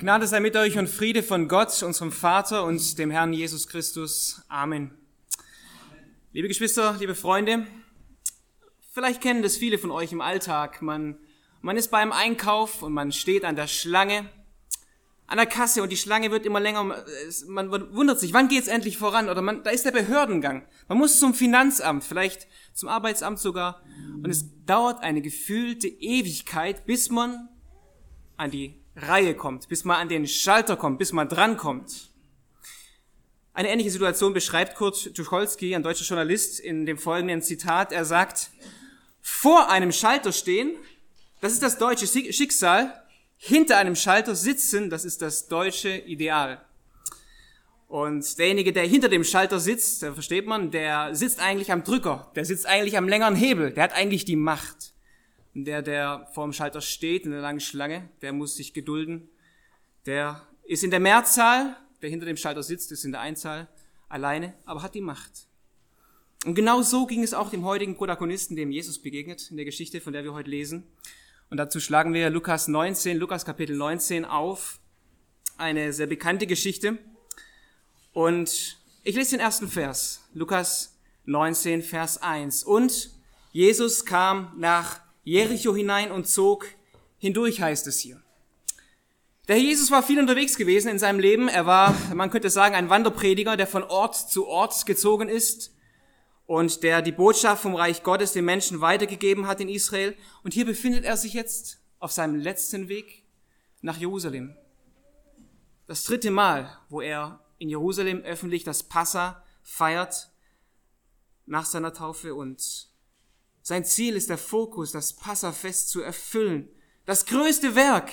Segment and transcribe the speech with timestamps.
[0.00, 4.40] Gnade sei mit euch und Friede von Gott, unserem Vater und dem Herrn Jesus Christus.
[4.48, 4.92] Amen.
[6.32, 7.66] Liebe Geschwister, liebe Freunde,
[8.94, 10.80] vielleicht kennen das viele von euch im Alltag.
[10.80, 11.18] Man,
[11.60, 14.30] man ist beim Einkauf und man steht an der Schlange,
[15.26, 17.04] an der Kasse und die Schlange wird immer länger.
[17.48, 19.28] Man wundert sich, wann geht's endlich voran?
[19.28, 20.66] Oder man, da ist der Behördengang.
[20.88, 23.82] Man muss zum Finanzamt, vielleicht zum Arbeitsamt sogar.
[24.14, 27.50] Und es dauert eine gefühlte Ewigkeit, bis man
[28.38, 32.10] an die Reihe kommt, bis man an den Schalter kommt, bis man drankommt.
[33.52, 37.92] Eine ähnliche Situation beschreibt Kurt Tucholsky, ein deutscher Journalist, in dem folgenden Zitat.
[37.92, 38.50] Er sagt,
[39.20, 40.76] vor einem Schalter stehen,
[41.40, 43.02] das ist das deutsche Schicksal,
[43.36, 46.64] hinter einem Schalter sitzen, das ist das deutsche Ideal.
[47.88, 52.44] Und derjenige, der hinter dem Schalter sitzt, versteht man, der sitzt eigentlich am Drücker, der
[52.44, 54.92] sitzt eigentlich am längeren Hebel, der hat eigentlich die Macht.
[55.54, 59.28] Der, der vor dem Schalter steht in der langen Schlange, der muss sich gedulden.
[60.06, 63.68] Der ist in der Mehrzahl, der hinter dem Schalter sitzt, ist in der Einzahl
[64.08, 65.46] alleine, aber hat die Macht.
[66.46, 70.00] Und genau so ging es auch dem heutigen Protagonisten, dem Jesus begegnet, in der Geschichte,
[70.00, 70.84] von der wir heute lesen.
[71.50, 74.78] Und dazu schlagen wir Lukas 19, Lukas Kapitel 19 auf.
[75.58, 76.96] Eine sehr bekannte Geschichte.
[78.12, 80.28] Und ich lese den ersten Vers.
[80.32, 82.64] Lukas 19, Vers 1.
[82.64, 83.10] Und
[83.52, 85.00] Jesus kam nach
[85.30, 86.66] Jericho hinein und zog
[87.18, 88.20] hindurch, heißt es hier.
[89.46, 91.46] Der Herr Jesus war viel unterwegs gewesen in seinem Leben.
[91.46, 95.72] Er war, man könnte sagen, ein Wanderprediger, der von Ort zu Ort gezogen ist
[96.46, 100.16] und der die Botschaft vom Reich Gottes den Menschen weitergegeben hat in Israel.
[100.42, 103.22] Und hier befindet er sich jetzt auf seinem letzten Weg
[103.82, 104.56] nach Jerusalem.
[105.86, 110.32] Das dritte Mal, wo er in Jerusalem öffentlich das Passa feiert
[111.46, 112.89] nach seiner Taufe und
[113.62, 116.68] sein Ziel ist der Fokus, das Passafest zu erfüllen.
[117.04, 118.12] Das größte Werk,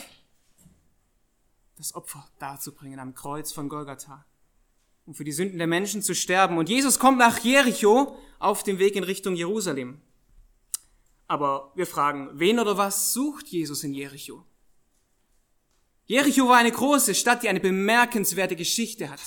[1.77, 4.25] das Opfer darzubringen am Kreuz von Golgatha,
[5.05, 6.57] um für die Sünden der Menschen zu sterben.
[6.57, 10.01] Und Jesus kommt nach Jericho auf dem Weg in Richtung Jerusalem.
[11.27, 14.45] Aber wir fragen, wen oder was sucht Jesus in Jericho?
[16.05, 19.19] Jericho war eine große Stadt, die eine bemerkenswerte Geschichte hat.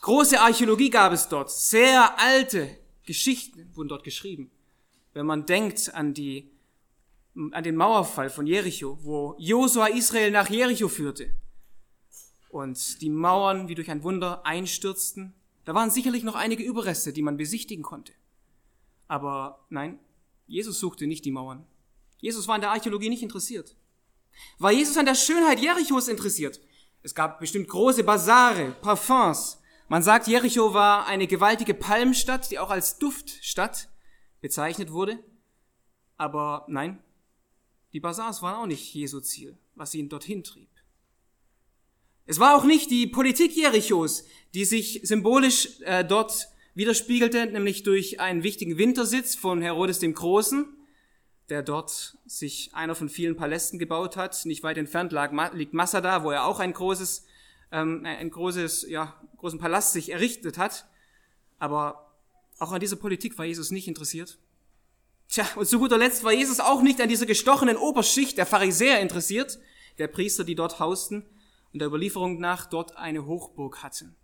[0.00, 1.50] Große Archäologie gab es dort.
[1.50, 4.50] Sehr alte Geschichten wurden dort geschrieben
[5.12, 6.50] wenn man denkt an die,
[7.52, 11.30] an den Mauerfall von Jericho, wo Josua Israel nach Jericho führte
[12.48, 15.34] und die Mauern wie durch ein Wunder einstürzten.
[15.64, 18.12] Da waren sicherlich noch einige Überreste, die man besichtigen konnte.
[19.08, 19.98] Aber nein,
[20.46, 21.66] Jesus suchte nicht die Mauern.
[22.18, 23.76] Jesus war an der Archäologie nicht interessiert.
[24.58, 26.60] War Jesus an der Schönheit Jerichos interessiert?
[27.02, 29.60] Es gab bestimmt große Basare, Parfums.
[29.88, 33.88] Man sagt, Jericho war eine gewaltige Palmstadt, die auch als Duftstadt
[34.42, 35.18] bezeichnet wurde.
[36.18, 37.02] Aber nein,
[37.94, 40.68] die Basars waren auch nicht Jesu Ziel, was ihn dorthin trieb.
[42.26, 48.20] Es war auch nicht die Politik Jerichos, die sich symbolisch äh, dort widerspiegelte, nämlich durch
[48.20, 50.66] einen wichtigen Wintersitz von Herodes dem Großen,
[51.48, 54.46] der dort sich einer von vielen Palästen gebaut hat.
[54.46, 57.26] Nicht weit entfernt lag, liegt Masada, wo er auch ein großes,
[57.72, 60.86] ähm, ein großes, ja, großen Palast sich errichtet hat.
[61.58, 62.11] Aber
[62.62, 64.38] auch an dieser Politik war Jesus nicht interessiert.
[65.28, 69.00] Tja, und zu guter Letzt war Jesus auch nicht an dieser gestochenen Oberschicht der Pharisäer
[69.00, 69.58] interessiert,
[69.98, 71.24] der Priester, die dort hausten
[71.72, 74.14] und der Überlieferung nach dort eine Hochburg hatten.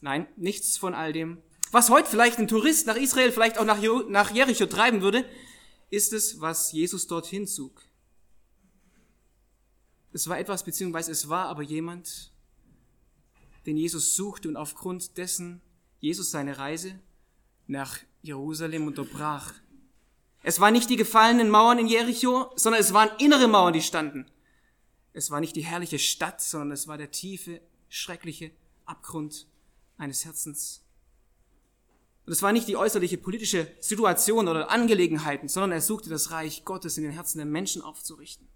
[0.00, 1.42] Nein, nichts von all dem.
[1.70, 5.24] Was heute vielleicht ein Tourist nach Israel, vielleicht auch nach, nach Jericho treiben würde,
[5.90, 7.82] ist es, was Jesus dorthin zog.
[10.12, 12.32] Es war etwas, beziehungsweise es war aber jemand,
[13.66, 15.60] den Jesus suchte und aufgrund dessen
[16.00, 16.98] Jesus seine Reise
[17.66, 19.52] nach Jerusalem unterbrach.
[20.42, 24.30] Es waren nicht die gefallenen Mauern in Jericho, sondern es waren innere Mauern, die standen.
[25.12, 28.52] Es war nicht die herrliche Stadt, sondern es war der tiefe, schreckliche
[28.84, 29.46] Abgrund
[29.96, 30.82] eines Herzens.
[32.26, 36.64] Und es war nicht die äußerliche politische Situation oder Angelegenheiten, sondern er suchte das Reich
[36.64, 38.48] Gottes in den Herzen der Menschen aufzurichten.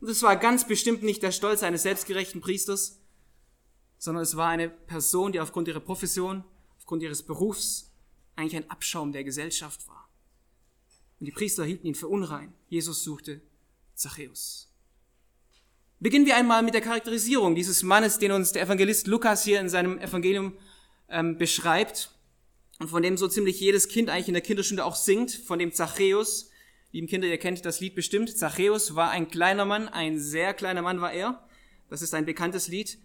[0.00, 3.00] Und es war ganz bestimmt nicht der Stolz eines selbstgerechten Priesters,
[3.98, 6.44] sondern es war eine Person, die aufgrund ihrer Profession,
[6.78, 7.85] aufgrund ihres Berufs
[8.36, 10.08] eigentlich ein Abschaum der Gesellschaft war.
[11.18, 12.52] Und die Priester hielten ihn für unrein.
[12.68, 13.40] Jesus suchte
[13.94, 14.70] Zachäus.
[15.98, 19.70] Beginnen wir einmal mit der Charakterisierung dieses Mannes, den uns der Evangelist Lukas hier in
[19.70, 20.52] seinem Evangelium
[21.08, 22.10] ähm, beschreibt
[22.78, 25.72] und von dem so ziemlich jedes Kind eigentlich in der Kinderstunde auch singt, von dem
[25.72, 26.50] Zachäus.
[26.92, 28.36] Lieben Kinder, ihr kennt das Lied bestimmt.
[28.36, 31.42] Zachäus war ein kleiner Mann, ein sehr kleiner Mann war er.
[31.88, 32.98] Das ist ein bekanntes Lied.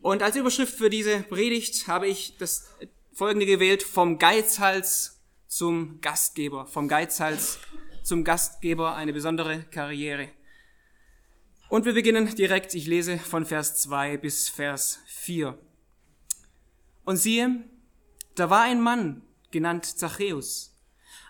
[0.00, 2.70] Und als Überschrift für diese Predigt habe ich das
[3.12, 6.66] folgende gewählt, vom Geizhals zum Gastgeber.
[6.66, 7.58] Vom Geizhals
[8.02, 10.28] zum Gastgeber eine besondere Karriere.
[11.68, 15.56] Und wir beginnen direkt, ich lese von Vers 2 bis Vers 4.
[17.04, 17.64] Und siehe,
[18.34, 20.76] da war ein Mann, genannt Zachäus,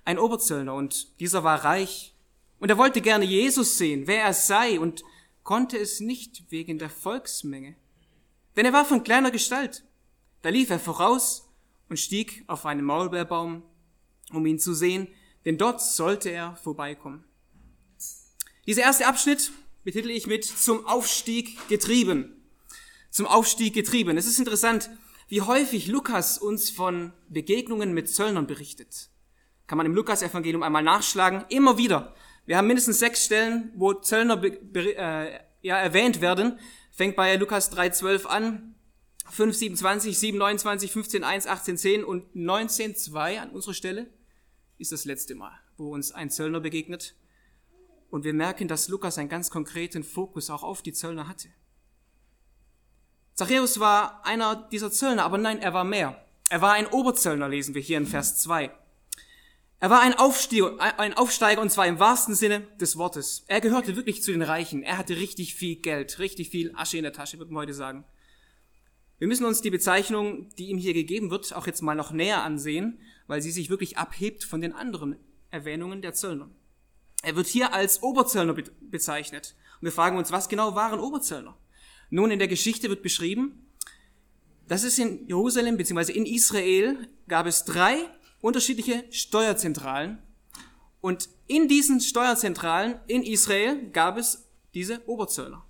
[0.04, 2.14] ein Oberzöllner, und dieser war reich,
[2.58, 5.02] und er wollte gerne Jesus sehen, wer er sei, und
[5.42, 7.76] konnte es nicht wegen der Volksmenge.
[8.56, 9.84] Denn er war von kleiner Gestalt.
[10.42, 11.49] Da lief er voraus
[11.90, 13.62] und stieg auf einen Maulbeerbaum,
[14.32, 15.08] um ihn zu sehen,
[15.44, 17.24] denn dort sollte er vorbeikommen.
[18.66, 19.50] Dieser erste Abschnitt
[19.84, 22.36] betitel ich mit zum Aufstieg getrieben.
[23.10, 24.16] Zum Aufstieg getrieben.
[24.16, 24.90] Es ist interessant,
[25.28, 29.08] wie häufig Lukas uns von Begegnungen mit Zöllnern berichtet.
[29.66, 31.44] Kann man im Lukas-Evangelium einmal nachschlagen.
[31.48, 32.14] Immer wieder.
[32.46, 36.58] Wir haben mindestens sechs Stellen, wo Zöllner äh, ja, erwähnt werden.
[36.92, 38.74] Fängt bei Lukas 3,12 an.
[39.30, 44.10] 5, 27, 7, 29, 15, 1, 18, 10 und 19, 2 an unserer Stelle
[44.78, 47.14] ist das letzte Mal, wo uns ein Zöllner begegnet.
[48.10, 51.48] Und wir merken, dass Lukas einen ganz konkreten Fokus auch auf die Zöllner hatte.
[53.34, 56.26] Zachäus war einer dieser Zöllner, aber nein, er war mehr.
[56.50, 58.70] Er war ein Oberzöllner, lesen wir hier in Vers 2.
[59.82, 63.44] Er war ein Aufsteiger, ein Aufsteiger und zwar im wahrsten Sinne des Wortes.
[63.46, 64.82] Er gehörte wirklich zu den Reichen.
[64.82, 68.04] Er hatte richtig viel Geld, richtig viel Asche in der Tasche, würde man heute sagen.
[69.20, 72.42] Wir müssen uns die Bezeichnung, die ihm hier gegeben wird, auch jetzt mal noch näher
[72.42, 75.16] ansehen, weil sie sich wirklich abhebt von den anderen
[75.50, 76.48] Erwähnungen der Zöllner.
[77.22, 79.56] Er wird hier als Oberzöllner bezeichnet.
[79.74, 81.54] Und wir fragen uns, was genau waren Oberzöllner?
[82.08, 83.66] Nun, in der Geschichte wird beschrieben,
[84.66, 86.12] dass es in Jerusalem bzw.
[86.12, 87.98] in Israel gab es drei
[88.40, 90.22] unterschiedliche Steuerzentralen.
[91.02, 95.62] Und in diesen Steuerzentralen in Israel gab es diese Oberzöllner.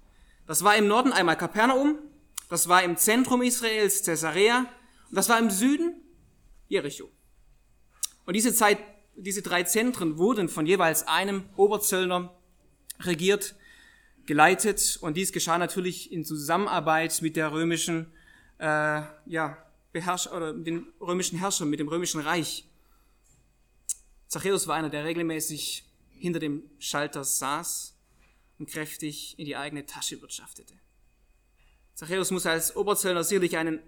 [0.46, 1.98] Das war im Norden einmal Kapernaum,
[2.50, 4.66] das war im Zentrum Israels Caesarea
[5.08, 5.94] und das war im Süden
[6.68, 7.08] Jericho.
[8.26, 8.78] Und diese Zeit
[9.16, 12.34] diese drei Zentren wurden von jeweils einem Oberzöllner
[13.00, 13.54] regiert,
[14.26, 18.12] geleitet und dies geschah natürlich in Zusammenarbeit mit der römischen,
[18.58, 19.58] äh, ja,
[19.92, 22.64] Beherrscher oder den römischen Herrschern, mit dem römischen Reich.
[24.28, 27.96] Zachäus war einer, der regelmäßig hinter dem Schalter saß
[28.58, 30.74] und kräftig in die eigene Tasche wirtschaftete.
[32.00, 33.78] Zachäus muss als Oberzöllner sicherlich einen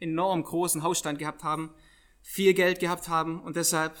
[0.00, 1.70] enorm großen Hausstand gehabt haben,
[2.20, 3.96] viel Geld gehabt haben und deshalb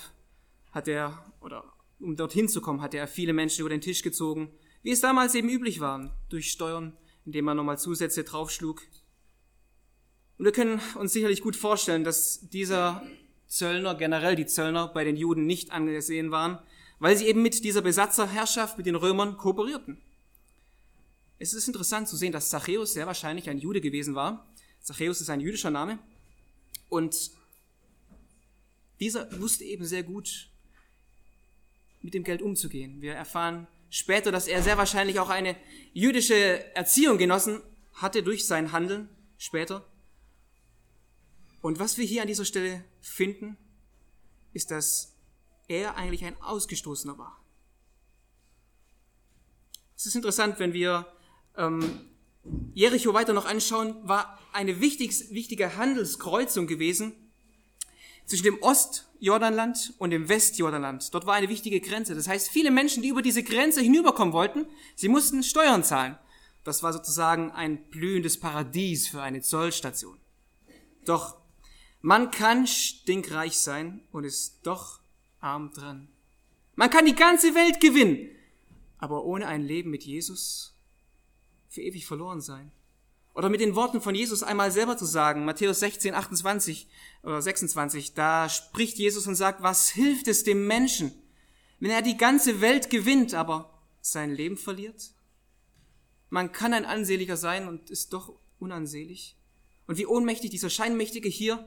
[0.72, 4.50] hat er, oder um dorthin zu kommen, hat er viele Menschen über den Tisch gezogen,
[4.82, 6.96] wie es damals eben üblich war, durch Steuern,
[7.26, 8.82] indem man nochmal Zusätze draufschlug.
[10.36, 13.06] Und wir können uns sicherlich gut vorstellen, dass dieser
[13.46, 16.58] Zöllner, generell die Zöllner bei den Juden nicht angesehen waren,
[16.98, 20.02] weil sie eben mit dieser Besatzerherrschaft, mit den Römern kooperierten.
[21.38, 24.46] Es ist interessant zu sehen, dass Zachäus sehr wahrscheinlich ein Jude gewesen war.
[24.80, 25.98] Zachäus ist ein jüdischer Name.
[26.88, 27.30] Und
[28.98, 30.48] dieser wusste eben sehr gut,
[32.02, 33.00] mit dem Geld umzugehen.
[33.00, 35.56] Wir erfahren später, dass er sehr wahrscheinlich auch eine
[35.92, 37.60] jüdische Erziehung genossen
[37.94, 39.84] hatte durch sein Handeln später.
[41.60, 43.56] Und was wir hier an dieser Stelle finden,
[44.52, 45.12] ist, dass
[45.68, 47.40] er eigentlich ein Ausgestoßener war.
[49.96, 51.06] Es ist interessant, wenn wir
[51.58, 52.00] ähm,
[52.72, 57.12] Jericho weiter noch anschauen, war eine wichtig, wichtige Handelskreuzung gewesen
[58.24, 61.12] zwischen dem Ostjordanland und dem Westjordanland.
[61.12, 62.14] Dort war eine wichtige Grenze.
[62.14, 66.16] Das heißt, viele Menschen, die über diese Grenze hinüberkommen wollten, sie mussten Steuern zahlen.
[66.64, 70.18] Das war sozusagen ein blühendes Paradies für eine Zollstation.
[71.04, 71.36] Doch
[72.00, 75.00] man kann stinkreich sein und ist doch
[75.40, 76.08] arm dran.
[76.76, 78.28] Man kann die ganze Welt gewinnen,
[78.98, 80.77] aber ohne ein Leben mit Jesus
[81.78, 82.72] für ewig verloren sein.
[83.34, 86.88] Oder mit den Worten von Jesus einmal selber zu sagen, Matthäus 16, 28
[87.22, 91.12] oder 26, da spricht Jesus und sagt, was hilft es dem Menschen,
[91.78, 95.12] wenn er die ganze Welt gewinnt, aber sein Leben verliert?
[96.30, 99.36] Man kann ein Ansehlicher sein und ist doch unansehlich.
[99.86, 101.64] Und wie ohnmächtig dieser Scheinmächtige hier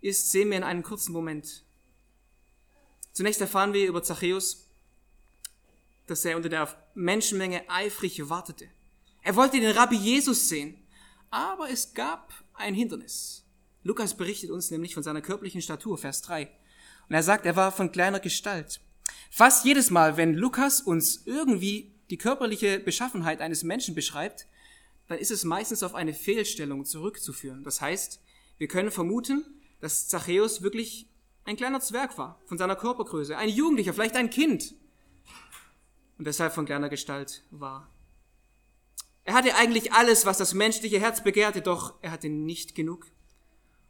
[0.00, 1.62] ist, sehen wir in einem kurzen Moment.
[3.12, 4.66] Zunächst erfahren wir über Zachäus,
[6.08, 8.68] dass er unter der Menschenmenge eifrig wartete.
[9.22, 10.76] Er wollte den Rabbi Jesus sehen.
[11.30, 13.44] Aber es gab ein Hindernis.
[13.82, 16.50] Lukas berichtet uns nämlich von seiner körperlichen Statur, Vers 3.
[17.08, 18.80] Und er sagt, er war von kleiner Gestalt.
[19.30, 24.46] Fast jedes Mal, wenn Lukas uns irgendwie die körperliche Beschaffenheit eines Menschen beschreibt,
[25.06, 27.64] dann ist es meistens auf eine Fehlstellung zurückzuführen.
[27.64, 28.20] Das heißt,
[28.58, 29.44] wir können vermuten,
[29.80, 31.08] dass Zachäus wirklich
[31.44, 34.74] ein kleiner Zwerg war, von seiner Körpergröße, ein Jugendlicher, vielleicht ein Kind,
[36.18, 37.88] und deshalb von kleiner Gestalt war.
[39.28, 43.12] Er hatte eigentlich alles, was das menschliche Herz begehrte, doch er hatte nicht genug.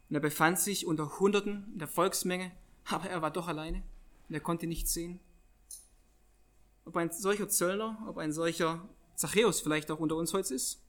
[0.09, 2.51] Und er befand sich unter Hunderten in der Volksmenge,
[2.87, 3.85] aber er war doch alleine
[4.29, 5.21] und er konnte nichts sehen.
[6.85, 10.83] Ob ein solcher Zöllner, ob ein solcher Zachäus vielleicht auch unter uns heute ist.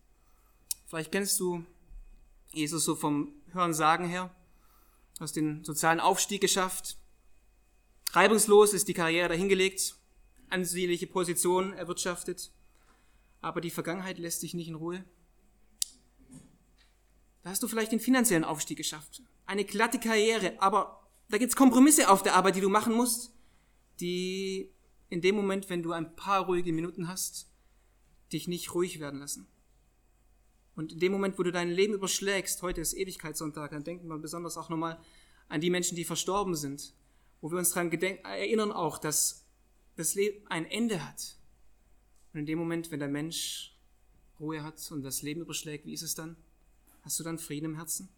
[0.87, 1.63] Vielleicht kennst du
[2.51, 4.35] Jesus so vom Hören sagen her,
[5.19, 6.97] hast den sozialen Aufstieg geschafft,
[8.13, 9.95] reibungslos ist die Karriere dahingelegt,
[10.49, 12.51] ansehnliche Position erwirtschaftet,
[13.41, 15.03] aber die Vergangenheit lässt dich nicht in Ruhe.
[17.41, 22.09] Da hast du vielleicht den finanziellen Aufstieg geschafft, eine glatte Karriere, aber da gibt's Kompromisse
[22.09, 23.33] auf der Arbeit, die du machen musst,
[23.99, 24.71] die
[25.09, 27.49] in dem Moment, wenn du ein paar ruhige Minuten hast,
[28.31, 29.47] dich nicht ruhig werden lassen.
[30.75, 34.17] Und in dem Moment, wo du dein Leben überschlägst, heute ist Ewigkeitssonntag, dann denken wir
[34.17, 34.99] besonders auch nochmal
[35.49, 36.93] an die Menschen, die verstorben sind,
[37.41, 39.45] wo wir uns daran erinnern auch, dass
[39.95, 41.38] das Leben ein Ende hat.
[42.33, 43.75] Und in dem Moment, wenn der Mensch
[44.39, 46.35] Ruhe hat und das Leben überschlägt, wie ist es dann?
[47.01, 48.09] Hast du dann Frieden im Herzen?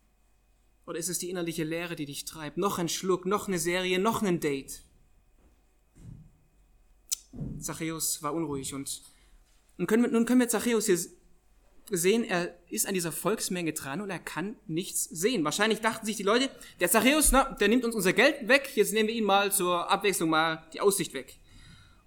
[0.85, 2.57] Oder ist es die innerliche Leere, die dich treibt?
[2.57, 4.83] Noch ein Schluck, noch eine Serie, noch ein Date.
[7.59, 9.01] Zachäus war unruhig und
[9.77, 10.99] nun können wir, nun können wir Zachäus hier
[11.89, 15.43] sehen, er ist an dieser Volksmenge dran und er kann nichts sehen.
[15.43, 16.49] Wahrscheinlich dachten sich die Leute,
[16.79, 19.89] der Zachäus, na, der nimmt uns unser Geld weg, jetzt nehmen wir ihm mal zur
[19.89, 21.39] Abwechslung mal die Aussicht weg.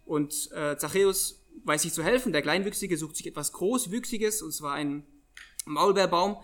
[0.04, 4.74] Und äh, Zachäus weiß sich zu helfen, der Kleinwüchsige sucht sich etwas Großwüchsiges, und zwar
[4.74, 5.06] einen
[5.64, 6.36] Maulbeerbaum,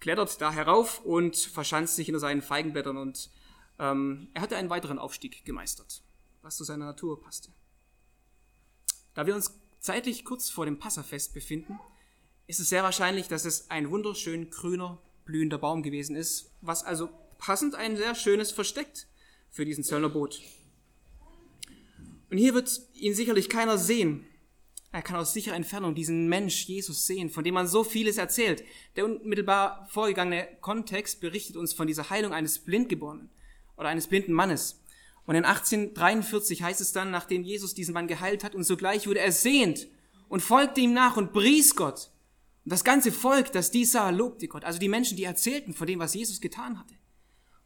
[0.00, 3.30] klettert da herauf und verschanzt sich hinter seinen Feigenblättern und
[3.78, 6.02] ähm, er hatte einen weiteren Aufstieg gemeistert,
[6.42, 7.50] was zu seiner Natur passte.
[9.14, 11.78] Da wir uns zeitlich kurz vor dem Passafest befinden,
[12.46, 17.08] ist es sehr wahrscheinlich, dass es ein wunderschön grüner, blühender Baum gewesen ist, was also
[17.38, 19.06] passend ein sehr schönes versteckt
[19.50, 20.40] für diesen Zöllnerbot.
[22.30, 24.26] Und hier wird ihn sicherlich keiner sehen.
[24.92, 28.62] Er kann aus sicherer Entfernung diesen Mensch Jesus sehen, von dem man so vieles erzählt.
[28.94, 33.30] Der unmittelbar vorgegangene Kontext berichtet uns von dieser Heilung eines Blindgeborenen
[33.78, 34.82] oder eines blinden Mannes.
[35.24, 39.20] Und in 1843 heißt es dann, nachdem Jesus diesen Mann geheilt hat, und sogleich wurde
[39.20, 39.88] er sehend
[40.28, 42.10] und folgte ihm nach und pries Gott.
[42.64, 44.64] Und das ganze Volk, das dies sah, lobte Gott.
[44.64, 46.94] Also die Menschen, die erzählten von dem, was Jesus getan hatte.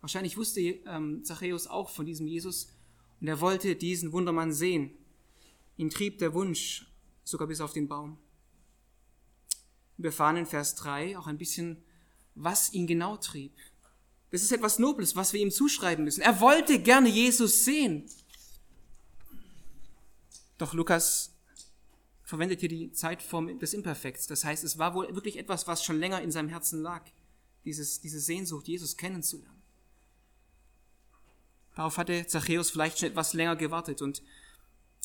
[0.00, 2.72] Wahrscheinlich wusste ähm, Zachäus auch von diesem Jesus
[3.20, 4.92] und er wollte diesen Wundermann sehen.
[5.76, 6.86] Ihn trieb der Wunsch
[7.26, 8.18] sogar bis auf den Baum.
[9.98, 11.82] Wir erfahren in Vers 3 auch ein bisschen,
[12.34, 13.52] was ihn genau trieb.
[14.30, 16.20] Das ist etwas Nobles, was wir ihm zuschreiben müssen.
[16.20, 18.08] Er wollte gerne Jesus sehen.
[20.58, 21.34] Doch Lukas
[22.22, 24.26] verwendet hier die Zeitform des Imperfekts.
[24.26, 27.04] Das heißt, es war wohl wirklich etwas, was schon länger in seinem Herzen lag.
[27.64, 29.62] Dieses, diese Sehnsucht, Jesus kennenzulernen.
[31.74, 34.00] Darauf hatte Zachäus vielleicht schon etwas länger gewartet.
[34.00, 34.22] Und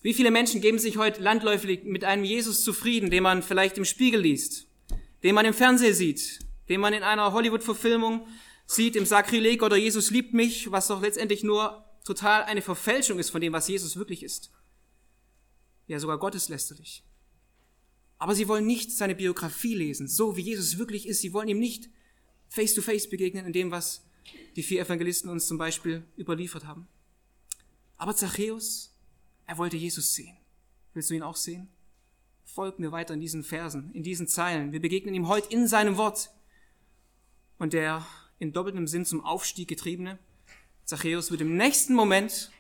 [0.02, 3.86] wie viele Menschen geben sich heute landläufig mit einem Jesus zufrieden, den man vielleicht im
[3.86, 4.68] Spiegel liest,
[5.24, 6.40] den man im Fernsehen sieht,
[6.70, 8.28] den man in einer Hollywood-Verfilmung
[8.66, 13.30] sieht im Sakrileg oder Jesus liebt mich, was doch letztendlich nur total eine Verfälschung ist
[13.30, 14.52] von dem, was Jesus wirklich ist.
[15.88, 17.04] Ja, sogar gotteslästerlich.
[18.18, 21.22] Aber sie wollen nicht seine Biografie lesen, so wie Jesus wirklich ist.
[21.22, 21.90] Sie wollen ihm nicht
[22.50, 24.06] face to face begegnen in dem, was
[24.56, 26.88] die vier Evangelisten uns zum Beispiel überliefert haben.
[27.98, 28.91] Aber Zachäus,
[29.46, 30.38] er wollte Jesus sehen.
[30.94, 31.70] Willst du ihn auch sehen?
[32.44, 34.72] Folg mir weiter in diesen Versen, in diesen Zeilen.
[34.72, 36.32] Wir begegnen ihm heute in seinem Wort.
[37.58, 38.06] Und der
[38.40, 40.18] in doppeltem Sinn zum Aufstieg getriebene.
[40.84, 42.52] Zachäus wird im nächsten Moment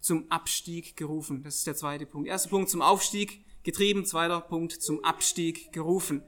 [0.00, 1.42] zum Abstieg gerufen.
[1.42, 2.26] Das ist der zweite Punkt.
[2.28, 6.22] Erster Punkt zum Aufstieg getrieben, zweiter Punkt zum Abstieg gerufen.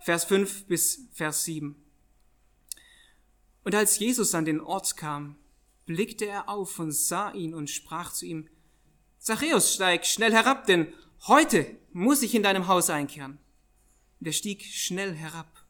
[0.00, 1.74] Vers 5 bis Vers 7.
[3.64, 5.36] Und als Jesus an den Ort kam,
[5.86, 8.48] blickte er auf und sah ihn und sprach zu ihm,
[9.20, 10.94] Zachäus, steig schnell herab, denn
[11.26, 13.38] heute muss ich in deinem Haus einkehren.
[14.18, 15.66] Und er stieg schnell herab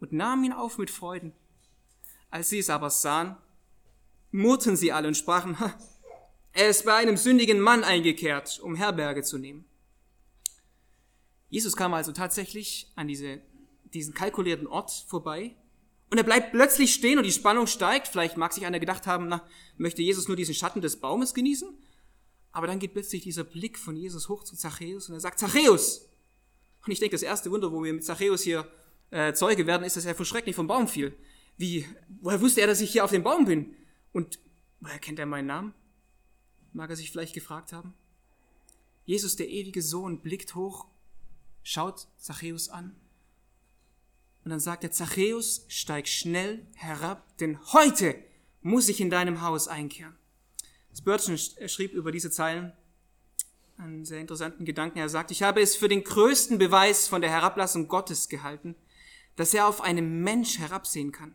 [0.00, 1.32] und nahm ihn auf mit Freuden.
[2.30, 3.36] Als sie es aber sahen,
[4.30, 5.54] murrten sie alle und sprachen,
[6.52, 9.66] er ist bei einem sündigen Mann eingekehrt, um Herberge zu nehmen.
[11.50, 13.42] Jesus kam also tatsächlich an diese,
[13.92, 15.54] diesen kalkulierten Ort vorbei
[16.10, 18.08] und er bleibt plötzlich stehen und die Spannung steigt.
[18.08, 19.46] Vielleicht mag sich einer gedacht haben, na,
[19.76, 21.68] möchte Jesus nur diesen Schatten des Baumes genießen?
[22.54, 26.08] Aber dann geht plötzlich dieser Blick von Jesus hoch zu Zachäus und er sagt, Zachäus!
[26.86, 28.70] Und ich denke, das erste Wunder, wo wir mit Zachäus hier
[29.10, 31.16] äh, Zeuge werden, ist, dass er vor Schreck nicht vom Baum fiel.
[31.56, 31.84] Wie,
[32.20, 33.74] woher wusste er, dass ich hier auf dem Baum bin?
[34.12, 34.38] Und
[34.78, 35.74] woher kennt er meinen Namen?
[36.72, 37.92] Mag er sich vielleicht gefragt haben?
[39.04, 40.86] Jesus, der ewige Sohn, blickt hoch,
[41.64, 42.94] schaut Zachäus an
[44.44, 48.14] und dann sagt er, Zachäus, steig schnell herab, denn heute
[48.62, 50.16] muss ich in deinem Haus einkehren.
[50.96, 52.72] Spurgeon schrieb über diese Zeilen
[53.76, 54.98] einen sehr interessanten Gedanken.
[54.98, 58.76] Er sagt, ich habe es für den größten Beweis von der Herablassung Gottes gehalten,
[59.36, 61.34] dass er auf einen Mensch herabsehen kann.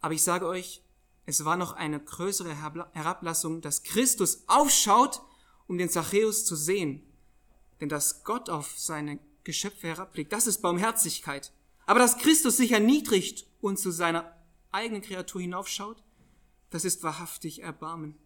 [0.00, 0.82] Aber ich sage euch,
[1.26, 2.54] es war noch eine größere
[2.92, 5.22] Herablassung, dass Christus aufschaut,
[5.66, 7.02] um den Zachäus zu sehen.
[7.80, 10.32] Denn dass Gott auf seine Geschöpfe herabblickt.
[10.32, 11.52] Das ist Barmherzigkeit.
[11.86, 14.34] Aber dass Christus sich erniedrigt und zu seiner
[14.72, 16.02] eigenen Kreatur hinaufschaut,
[16.70, 18.16] das ist wahrhaftig Erbarmen.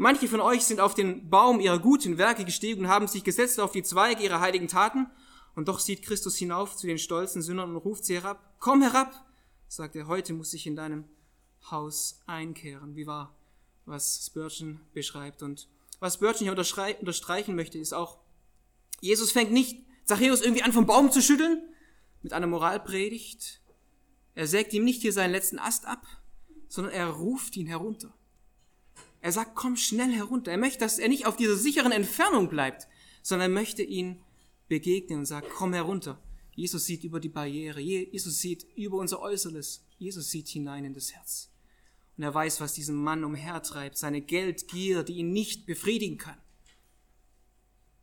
[0.00, 3.58] Manche von euch sind auf den Baum ihrer guten Werke gestiegen und haben sich gesetzt
[3.58, 5.08] auf die Zweige ihrer heiligen Taten,
[5.56, 8.54] und doch sieht Christus hinauf zu den stolzen Sündern und ruft sie herab.
[8.60, 9.12] Komm herab,
[9.66, 11.04] sagt er, heute muss ich in deinem
[11.68, 12.94] Haus einkehren.
[12.94, 13.34] Wie war,
[13.84, 15.42] was Spurgeon beschreibt.
[15.42, 16.52] Und was Spurgeon hier
[17.00, 18.20] unterstreichen möchte, ist auch,
[19.00, 21.60] Jesus fängt nicht Zachäus irgendwie an vom Baum zu schütteln
[22.22, 23.60] mit einer Moralpredigt.
[24.36, 26.06] Er sägt ihm nicht hier seinen letzten Ast ab,
[26.68, 28.14] sondern er ruft ihn herunter.
[29.20, 30.50] Er sagt, komm schnell herunter.
[30.50, 32.86] Er möchte, dass er nicht auf dieser sicheren Entfernung bleibt,
[33.22, 34.22] sondern er möchte ihn
[34.68, 36.22] begegnen und sagt, komm herunter.
[36.54, 37.80] Jesus sieht über die Barriere.
[37.80, 39.84] Jesus sieht über unser Äußeres.
[39.98, 41.50] Jesus sieht hinein in das Herz.
[42.16, 46.36] Und er weiß, was diesen Mann umhertreibt, seine Geldgier, die ihn nicht befriedigen kann.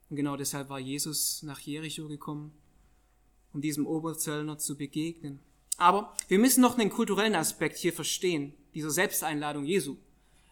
[0.10, 2.54] Und genau deshalb war Jesus nach Jericho gekommen,
[3.52, 5.40] um diesem Oberzöllner zu begegnen.
[5.78, 9.98] Aber wir müssen noch einen kulturellen Aspekt hier verstehen, dieser Selbsteinladung Jesu.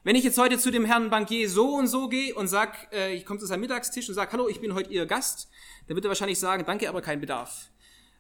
[0.05, 3.15] Wenn ich jetzt heute zu dem Herrn Bankier so und so gehe und sag, äh,
[3.15, 5.48] ich komme zu seinem Mittagstisch und sage, hallo, ich bin heute Ihr Gast,
[5.88, 7.72] dann wird er wahrscheinlich sagen, danke, aber kein Bedarf.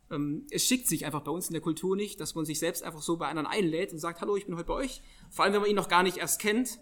[0.09, 2.83] Ähm, es schickt sich einfach bei uns in der Kultur nicht, dass man sich selbst
[2.83, 5.01] einfach so bei anderen einlädt und sagt, hallo, ich bin heute bei euch.
[5.29, 6.79] Vor allem, wenn man ihn noch gar nicht erst kennt.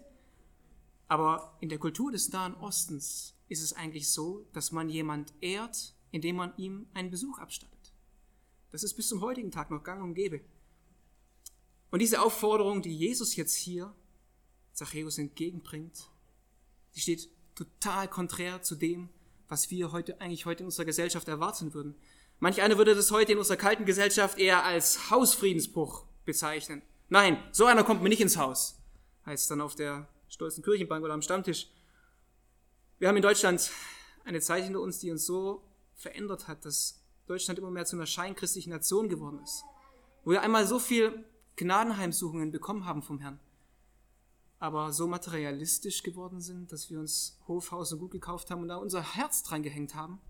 [1.08, 5.94] Aber in der Kultur des Nahen Ostens ist es eigentlich so, dass man jemand ehrt,
[6.12, 7.92] indem man ihm einen Besuch abstattet.
[8.70, 10.42] Das ist bis zum heutigen Tag noch gang und gäbe.
[11.90, 13.92] Und diese Aufforderung, die Jesus jetzt hier
[14.72, 16.08] Zachäus entgegenbringt,
[16.94, 19.08] die steht total konträr zu dem,
[19.48, 21.94] was wir heute eigentlich heute in unserer Gesellschaft erwarten würden.
[22.38, 26.82] Manch einer würde das heute in unserer kalten Gesellschaft eher als Hausfriedensbruch bezeichnen.
[27.08, 28.80] Nein, so einer kommt mir nicht ins Haus,
[29.26, 31.68] heißt dann auf der stolzen Kirchenbank oder am Stammtisch.
[32.98, 33.70] Wir haben in Deutschland
[34.24, 35.62] eine Zeit hinter uns, die uns so
[35.94, 39.64] verändert hat, dass Deutschland immer mehr zu einer scheinchristlichen Nation geworden ist.
[40.24, 41.24] Wo wir einmal so viel
[41.56, 43.38] Gnadenheimsuchungen bekommen haben vom Herrn
[44.62, 48.76] aber so materialistisch geworden sind, dass wir uns Hofhaus und Gut gekauft haben und da
[48.76, 50.20] unser Herz dran gehängt haben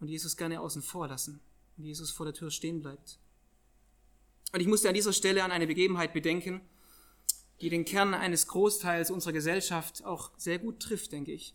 [0.00, 1.38] und Jesus gerne außen vor lassen
[1.76, 3.18] und Jesus vor der Tür stehen bleibt.
[4.54, 6.62] Und ich musste an dieser Stelle an eine Begebenheit bedenken,
[7.60, 11.54] die den Kern eines Großteils unserer Gesellschaft auch sehr gut trifft, denke ich.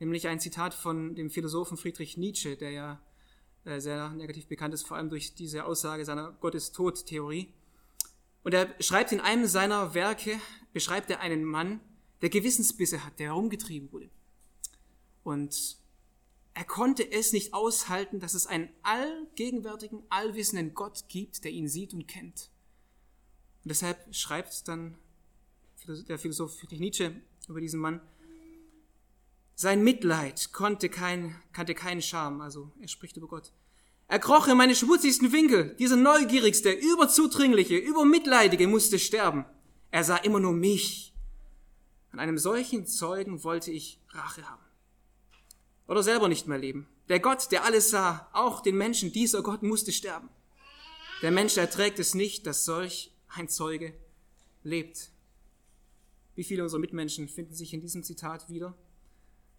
[0.00, 3.00] Nämlich ein Zitat von dem Philosophen Friedrich Nietzsche, der ja
[3.64, 7.54] äh, sehr negativ bekannt ist, vor allem durch diese Aussage seiner Gott-ist-Tod-Theorie.
[8.46, 10.40] Und er schreibt in einem seiner Werke,
[10.72, 11.80] beschreibt er einen Mann,
[12.22, 14.08] der Gewissensbisse hat, der herumgetrieben wurde.
[15.24, 15.78] Und
[16.54, 21.92] er konnte es nicht aushalten, dass es einen allgegenwärtigen, allwissenden Gott gibt, der ihn sieht
[21.92, 22.52] und kennt.
[23.64, 24.96] Und deshalb schreibt dann
[26.08, 28.00] der Philosoph Friedrich Nietzsche über diesen Mann,
[29.56, 33.50] sein Mitleid konnte kein, kannte keinen Charme, also er spricht über Gott.
[34.08, 35.74] Er kroch in meine schmutzigsten Winkel.
[35.78, 39.44] Dieser neugierigste, überzudringliche, übermitleidige musste sterben.
[39.90, 41.12] Er sah immer nur mich.
[42.12, 44.62] An einem solchen Zeugen wollte ich Rache haben.
[45.88, 46.88] Oder selber nicht mehr leben.
[47.08, 50.28] Der Gott, der alles sah, auch den Menschen, dieser Gott musste sterben.
[51.22, 53.92] Der Mensch erträgt es nicht, dass solch ein Zeuge
[54.62, 55.10] lebt.
[56.34, 58.76] Wie viele unserer Mitmenschen finden sich in diesem Zitat wieder?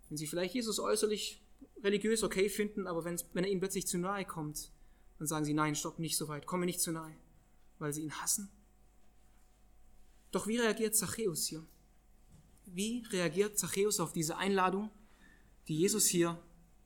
[0.07, 1.41] Wenn sie vielleicht Jesus äußerlich
[1.83, 4.71] religiös okay finden, aber wenn, wenn er ihnen plötzlich zu nahe kommt,
[5.17, 7.15] dann sagen sie, nein, stopp, nicht so weit, komme nicht zu nahe,
[7.79, 8.49] weil sie ihn hassen.
[10.31, 11.65] Doch wie reagiert Zachäus hier?
[12.65, 14.91] Wie reagiert Zachäus auf diese Einladung,
[15.67, 16.41] die Jesus hier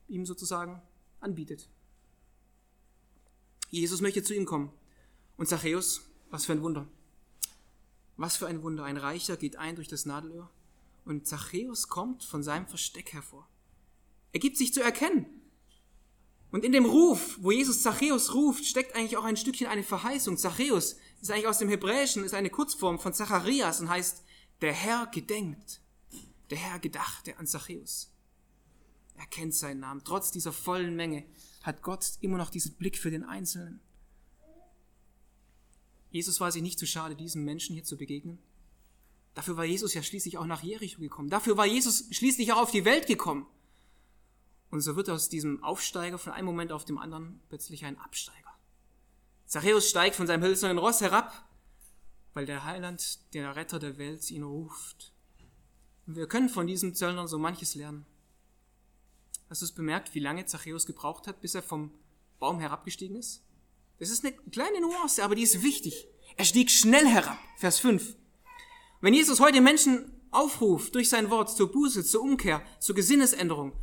[0.07, 0.81] ihm sozusagen
[1.19, 1.69] anbietet?
[3.69, 4.71] Jesus möchte zu ihm kommen.
[5.37, 6.87] Und Zachäus, was für ein Wunder.
[8.17, 8.83] Was für ein Wunder.
[8.83, 10.49] Ein Reicher geht ein durch das Nadelöhr
[11.05, 13.47] und Zachäus kommt von seinem Versteck hervor.
[14.33, 15.25] Er gibt sich zu erkennen.
[16.51, 20.37] Und in dem Ruf, wo Jesus Zachäus ruft, steckt eigentlich auch ein Stückchen eine Verheißung.
[20.37, 24.23] Zachäus ist eigentlich aus dem Hebräischen, ist eine Kurzform von Zacharias und heißt,
[24.59, 25.79] der Herr gedenkt.
[26.49, 28.11] Der Herr gedachte an Zachäus.
[29.15, 30.01] Er kennt seinen Namen.
[30.03, 31.23] Trotz dieser vollen Menge
[31.63, 33.79] hat Gott immer noch diesen Blick für den Einzelnen.
[36.09, 38.39] Jesus war sich nicht zu schade, diesem Menschen hier zu begegnen.
[39.33, 41.29] Dafür war Jesus ja schließlich auch nach Jericho gekommen.
[41.29, 43.47] Dafür war Jesus schließlich auch auf die Welt gekommen.
[44.71, 48.37] Und so wird aus diesem Aufsteiger von einem Moment auf dem anderen plötzlich ein Absteiger.
[49.45, 51.45] Zachäus steigt von seinem hölzernen Ross herab,
[52.33, 55.11] weil der Heiland, der Retter der Welt, ihn ruft.
[56.07, 58.05] Und wir können von diesem Zöllner so manches lernen.
[59.49, 61.91] Hast du es bemerkt, wie lange Zachäus gebraucht hat, bis er vom
[62.39, 63.43] Baum herabgestiegen ist?
[63.99, 66.07] Das ist eine kleine Nuance, aber die ist wichtig.
[66.37, 67.37] Er stieg schnell herab.
[67.57, 68.15] Vers 5.
[69.01, 73.73] Wenn Jesus heute Menschen aufruft durch sein Wort zur Buße, zur Umkehr, zur Gesinnesänderung,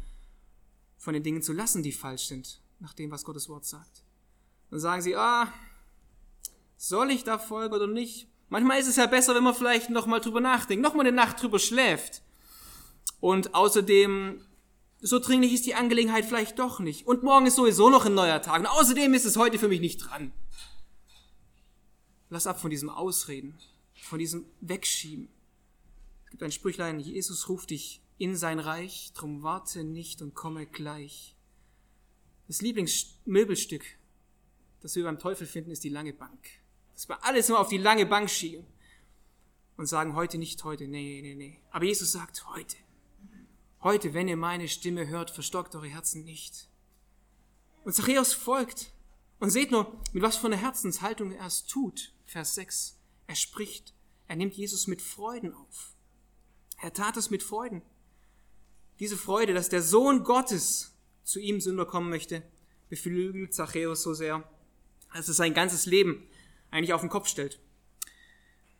[0.98, 4.02] von den Dingen zu lassen, die falsch sind, nach dem, was Gottes Wort sagt.
[4.70, 5.52] Dann sagen sie, ah,
[6.76, 8.28] soll ich da folgen oder nicht?
[8.50, 11.12] Manchmal ist es ja besser, wenn man vielleicht noch mal drüber nachdenkt, noch mal eine
[11.12, 12.22] Nacht drüber schläft.
[13.20, 14.44] Und außerdem,
[15.00, 17.06] so dringlich ist die Angelegenheit vielleicht doch nicht.
[17.06, 18.60] Und morgen ist sowieso noch ein neuer Tag.
[18.60, 20.32] Und außerdem ist es heute für mich nicht dran.
[22.30, 23.58] Lass ab von diesem Ausreden,
[24.02, 25.28] von diesem Wegschieben.
[26.24, 30.66] Es gibt ein Sprüchlein, Jesus ruft dich in sein Reich, drum warte nicht und komme
[30.66, 31.36] gleich.
[32.48, 33.84] Das Lieblingsmöbelstück,
[34.80, 36.48] das wir beim Teufel finden, ist die lange Bank.
[36.94, 38.66] Dass wir alles nur auf die lange Bank schieben
[39.76, 41.60] und sagen, heute nicht heute, nee, nee, nee.
[41.70, 42.76] Aber Jesus sagt, heute.
[43.80, 46.68] Heute, wenn ihr meine Stimme hört, verstockt eure Herzen nicht.
[47.84, 48.92] Und Zachäus folgt
[49.38, 52.12] und seht nur, mit was für einer Herzenshaltung er es tut.
[52.26, 52.98] Vers 6.
[53.28, 53.94] Er spricht,
[54.26, 55.94] er nimmt Jesus mit Freuden auf.
[56.80, 57.82] Er tat es mit Freuden.
[59.00, 62.42] Diese Freude, dass der Sohn Gottes zu ihm Sünder kommen möchte,
[62.88, 64.48] beflügelt Zachäus so sehr,
[65.14, 66.26] dass es sein ganzes Leben
[66.70, 67.60] eigentlich auf den Kopf stellt.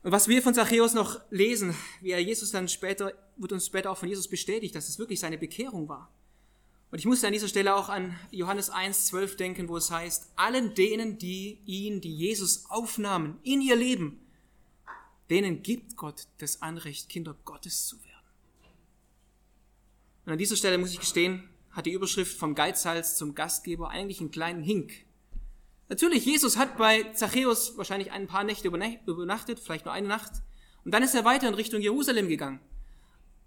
[0.03, 3.91] Und was wir von Zachäus noch lesen, wie er Jesus dann später, wird uns später
[3.91, 6.13] auch von Jesus bestätigt, dass es wirklich seine Bekehrung war.
[6.91, 10.31] Und ich musste an dieser Stelle auch an Johannes 1, 12 denken, wo es heißt,
[10.37, 14.21] allen denen, die ihn, die Jesus aufnahmen in ihr Leben,
[15.29, 18.08] denen gibt Gott das Anrecht, Kinder Gottes zu werden.
[20.29, 24.21] Und an dieser Stelle muss ich gestehen, hat die Überschrift vom Geizhals zum Gastgeber eigentlich
[24.21, 24.93] einen kleinen Hink.
[25.89, 30.33] Natürlich, Jesus hat bei Zachäus wahrscheinlich ein paar Nächte übernachtet, vielleicht nur eine Nacht,
[30.85, 32.61] und dann ist er weiter in Richtung Jerusalem gegangen.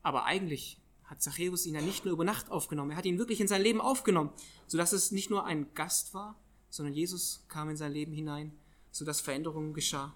[0.01, 3.41] Aber eigentlich hat Zachäus ihn ja nicht nur über Nacht aufgenommen, er hat ihn wirklich
[3.41, 4.31] in sein Leben aufgenommen,
[4.65, 6.41] sodass es nicht nur ein Gast war,
[6.71, 8.57] sondern Jesus kam in sein Leben hinein,
[8.89, 10.15] sodass Veränderungen geschah.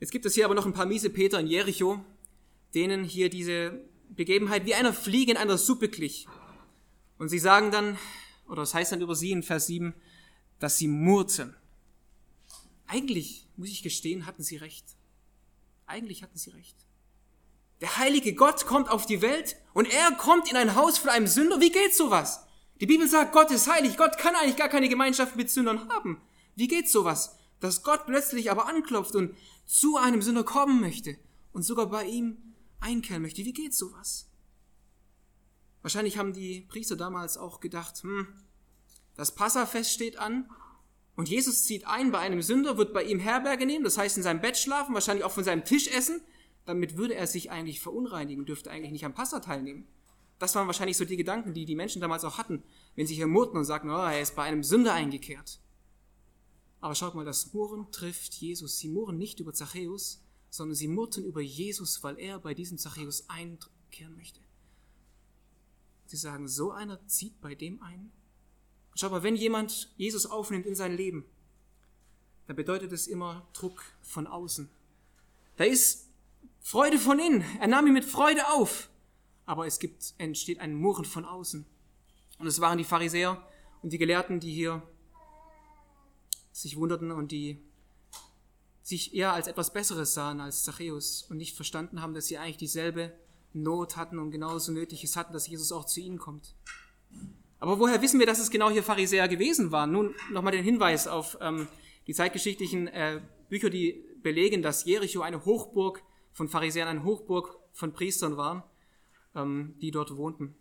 [0.00, 2.04] Jetzt gibt es hier aber noch ein paar miese Peter in Jericho,
[2.74, 6.26] denen hier diese Begebenheit wie einer Fliege in einer Suppe glich.
[7.18, 7.98] Und sie sagen dann,
[8.48, 9.94] oder es heißt dann über sie in Vers 7,
[10.58, 11.56] dass sie murrten.
[12.86, 14.84] Eigentlich, muss ich gestehen, hatten sie recht.
[15.86, 16.76] Eigentlich hatten sie recht.
[17.80, 21.26] Der heilige Gott kommt auf die Welt und er kommt in ein Haus von einem
[21.26, 21.60] Sünder.
[21.60, 22.44] Wie geht sowas?
[22.80, 23.96] Die Bibel sagt, Gott ist heilig.
[23.96, 26.20] Gott kann eigentlich gar keine Gemeinschaft mit Sündern haben.
[26.56, 27.36] Wie geht sowas?
[27.60, 29.34] Dass Gott plötzlich aber anklopft und
[29.66, 31.16] zu einem Sünder kommen möchte
[31.52, 32.49] und sogar bei ihm
[32.80, 33.44] einkehren möchte.
[33.44, 34.28] Wie geht sowas?
[35.82, 38.28] Wahrscheinlich haben die Priester damals auch gedacht, hm,
[39.14, 40.50] das Passafest steht an
[41.16, 44.22] und Jesus zieht ein bei einem Sünder, wird bei ihm Herberge nehmen, das heißt in
[44.22, 46.20] seinem Bett schlafen, wahrscheinlich auch von seinem Tisch essen.
[46.66, 49.86] Damit würde er sich eigentlich verunreinigen, dürfte eigentlich nicht am Passa teilnehmen.
[50.38, 52.62] Das waren wahrscheinlich so die Gedanken, die die Menschen damals auch hatten,
[52.94, 55.60] wenn sie hier murrten und sagten, oh, er ist bei einem Sünder eingekehrt.
[56.80, 58.78] Aber schaut mal, das Murren trifft Jesus.
[58.78, 63.28] Sie murren nicht über Zachäus, sondern sie murrten über Jesus, weil er bei diesem Zachäus
[63.28, 64.40] einkehren möchte.
[66.06, 68.10] Sie sagen, so einer zieht bei dem ein.
[68.96, 71.24] Schau mal, wenn jemand Jesus aufnimmt in sein Leben,
[72.46, 74.68] dann bedeutet es immer Druck von außen.
[75.56, 76.08] Da ist
[76.58, 77.44] Freude von innen.
[77.60, 78.90] Er nahm ihn mit Freude auf.
[79.46, 81.64] Aber es gibt, entsteht ein Murren von außen.
[82.38, 83.40] Und es waren die Pharisäer
[83.82, 84.82] und die Gelehrten, die hier
[86.52, 87.62] sich wunderten und die
[88.82, 92.56] sich eher als etwas Besseres sahen als Zachäus und nicht verstanden haben, dass sie eigentlich
[92.56, 93.12] dieselbe
[93.52, 96.54] Not hatten und genauso Nötiges hatten, dass Jesus auch zu ihnen kommt.
[97.58, 99.92] Aber woher wissen wir, dass es genau hier Pharisäer gewesen waren?
[99.92, 101.68] Nun nochmal den Hinweis auf ähm,
[102.06, 107.92] die zeitgeschichtlichen äh, Bücher, die belegen, dass Jericho eine Hochburg von Pharisäern, eine Hochburg von
[107.92, 108.70] Priestern war,
[109.34, 110.54] ähm, die dort wohnten.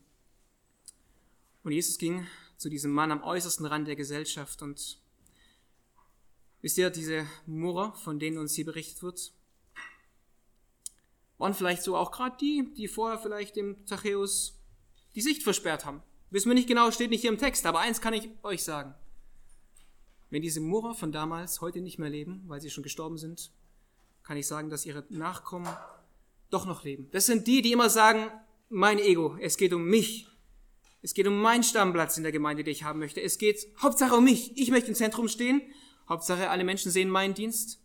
[1.63, 2.25] Und Jesus ging
[2.57, 4.99] zu diesem Mann am äußersten Rand der Gesellschaft und
[6.61, 9.31] Wisst ihr, diese Murrer, von denen uns hier berichtet wird,
[11.37, 14.59] waren vielleicht so auch gerade die, die vorher vielleicht dem Zachäus
[15.15, 16.03] die Sicht versperrt haben.
[16.31, 18.93] Wissen wir nicht genau, steht nicht hier im Text, aber eins kann ich euch sagen.
[20.29, 23.51] Wenn diese Murrer von damals heute nicht mehr leben, weil sie schon gestorben sind,
[24.21, 25.67] kann ich sagen, dass ihre Nachkommen
[26.51, 27.09] doch noch leben.
[27.11, 28.29] Das sind die, die immer sagen,
[28.67, 30.27] mein Ego, es geht um mich.
[31.01, 33.21] Es geht um meinen Stammplatz in der Gemeinde, den ich haben möchte.
[33.21, 34.55] Es geht Hauptsache um mich.
[34.57, 35.61] Ich möchte im Zentrum stehen
[36.09, 37.79] Hauptsache, alle Menschen sehen meinen Dienst.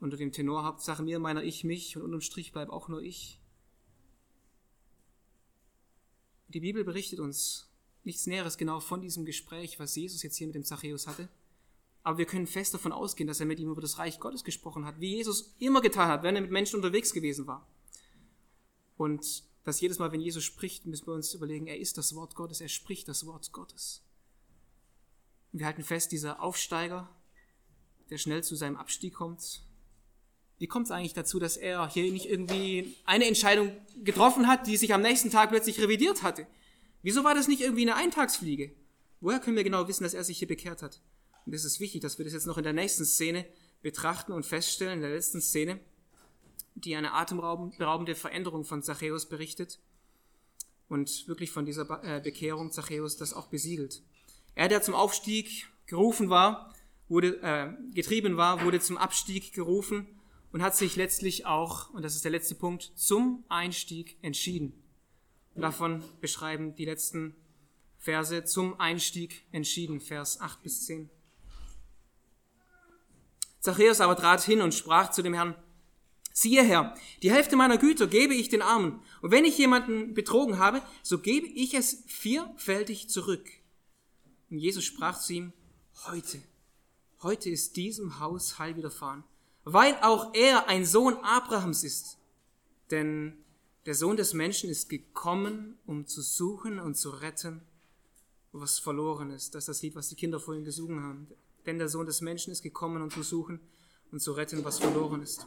[0.00, 3.40] Unter dem Tenor Hauptsache mir, meiner ich, mich und unterm Strich bleibt auch nur ich.
[6.46, 7.68] Die Bibel berichtet uns
[8.04, 11.28] nichts Näheres genau von diesem Gespräch, was Jesus jetzt hier mit dem Zachäus hatte.
[12.04, 14.86] Aber wir können fest davon ausgehen, dass er mit ihm über das Reich Gottes gesprochen
[14.86, 17.66] hat, wie Jesus immer getan hat, wenn er mit Menschen unterwegs gewesen war.
[18.96, 22.34] Und dass jedes Mal, wenn Jesus spricht, müssen wir uns überlegen, er ist das Wort
[22.34, 24.02] Gottes, er spricht das Wort Gottes.
[25.52, 27.08] Wir halten fest, dieser Aufsteiger,
[28.10, 29.62] der schnell zu seinem Abstieg kommt,
[30.58, 34.76] wie kommt es eigentlich dazu, dass er hier nicht irgendwie eine Entscheidung getroffen hat, die
[34.76, 36.46] sich am nächsten Tag plötzlich revidiert hatte?
[37.02, 38.74] Wieso war das nicht irgendwie eine Eintagsfliege?
[39.20, 41.00] Woher können wir genau wissen, dass er sich hier bekehrt hat?
[41.46, 43.46] Und es ist wichtig, dass wir das jetzt noch in der nächsten Szene
[43.82, 45.78] betrachten und feststellen, in der letzten Szene,
[46.74, 49.78] die eine atemberaubende Veränderung von Zachäus berichtet
[50.88, 54.02] und wirklich von dieser äh, Bekehrung Zachäus das auch besiegelt.
[54.58, 56.74] Er, der zum Aufstieg gerufen war,
[57.08, 60.08] wurde äh, getrieben war, wurde zum Abstieg gerufen
[60.50, 64.72] und hat sich letztlich auch, und das ist der letzte Punkt, zum Einstieg entschieden.
[65.54, 67.36] Und davon beschreiben die letzten
[67.98, 71.08] Verse zum Einstieg entschieden, Vers 8 bis 10.
[73.60, 75.54] Zachäus aber trat hin und sprach zu dem Herrn,
[76.32, 80.58] siehe Herr, die Hälfte meiner Güter gebe ich den Armen, und wenn ich jemanden betrogen
[80.58, 83.48] habe, so gebe ich es vierfältig zurück.
[84.50, 85.52] Und Jesus sprach zu ihm,
[86.06, 86.40] heute,
[87.22, 89.24] heute ist diesem Haus Heil widerfahren,
[89.64, 92.18] weil auch er ein Sohn Abrahams ist.
[92.90, 93.36] Denn
[93.86, 97.62] der Sohn des Menschen ist gekommen, um zu suchen und zu retten,
[98.52, 99.54] was verloren ist.
[99.54, 101.28] Das ist das Lied, was die Kinder vorhin gesungen haben.
[101.66, 103.60] Denn der Sohn des Menschen ist gekommen, um zu suchen
[104.10, 105.46] und zu retten, was verloren ist.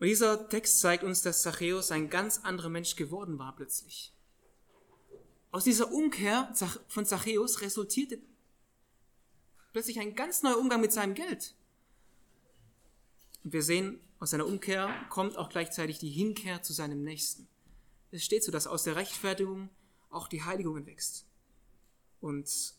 [0.00, 4.12] Und dieser Text zeigt uns, dass Zachäus ein ganz anderer Mensch geworden war plötzlich.
[5.52, 6.52] Aus dieser Umkehr
[6.88, 8.20] von Zachäus resultierte
[9.72, 11.54] plötzlich ein ganz neuer Umgang mit seinem Geld.
[13.42, 17.48] Und wir sehen, aus seiner Umkehr kommt auch gleichzeitig die Hinkehr zu seinem Nächsten.
[18.10, 19.70] Es steht so, dass aus der Rechtfertigung
[20.10, 21.26] auch die Heiligung wächst.
[22.20, 22.74] Und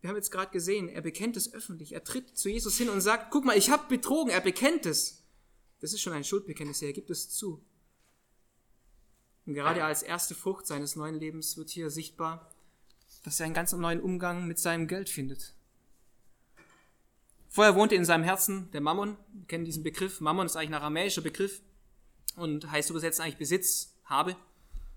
[0.00, 1.92] wir haben jetzt gerade gesehen, er bekennt es öffentlich.
[1.92, 4.30] Er tritt zu Jesus hin und sagt, guck mal, ich habe betrogen.
[4.30, 5.22] Er bekennt es.
[5.80, 6.82] Das ist schon ein Schuldbekenntnis.
[6.82, 7.62] Er gibt es zu.
[9.50, 12.48] Und gerade als erste Frucht seines neuen Lebens wird hier sichtbar,
[13.24, 15.54] dass er einen ganz neuen Umgang mit seinem Geld findet.
[17.48, 19.16] Vorher wohnte in seinem Herzen der Mammon.
[19.32, 20.20] Wir kennen diesen Begriff.
[20.20, 21.62] Mammon ist eigentlich ein aramäischer Begriff
[22.36, 24.36] und heißt übersetzt eigentlich Besitz, habe.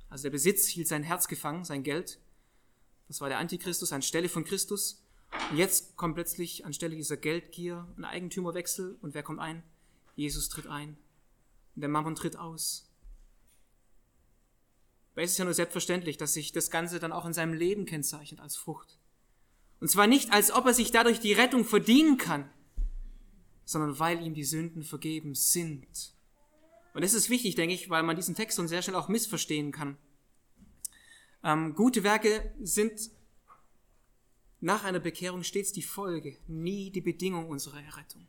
[0.07, 2.19] Also der Besitz hielt sein Herz gefangen, sein Geld.
[3.07, 5.03] Das war der Antichristus anstelle von Christus.
[5.49, 8.99] Und jetzt kommt plötzlich anstelle dieser Geldgier ein Eigentümerwechsel.
[9.01, 9.63] Und wer kommt ein?
[10.15, 10.89] Jesus tritt ein.
[11.73, 12.92] Und der Mammon tritt aus.
[15.15, 17.85] Weil es ist ja nur selbstverständlich, dass sich das Ganze dann auch in seinem Leben
[17.85, 18.97] kennzeichnet als Frucht.
[19.79, 22.49] Und zwar nicht, als ob er sich dadurch die Rettung verdienen kann,
[23.65, 26.13] sondern weil ihm die Sünden vergeben sind.
[26.93, 29.71] Und das ist wichtig, denke ich, weil man diesen Text dann sehr schnell auch missverstehen
[29.71, 29.97] kann.
[31.43, 33.11] Ähm, gute Werke sind
[34.61, 38.25] nach einer Bekehrung stets die Folge, nie die Bedingung unserer Errettung.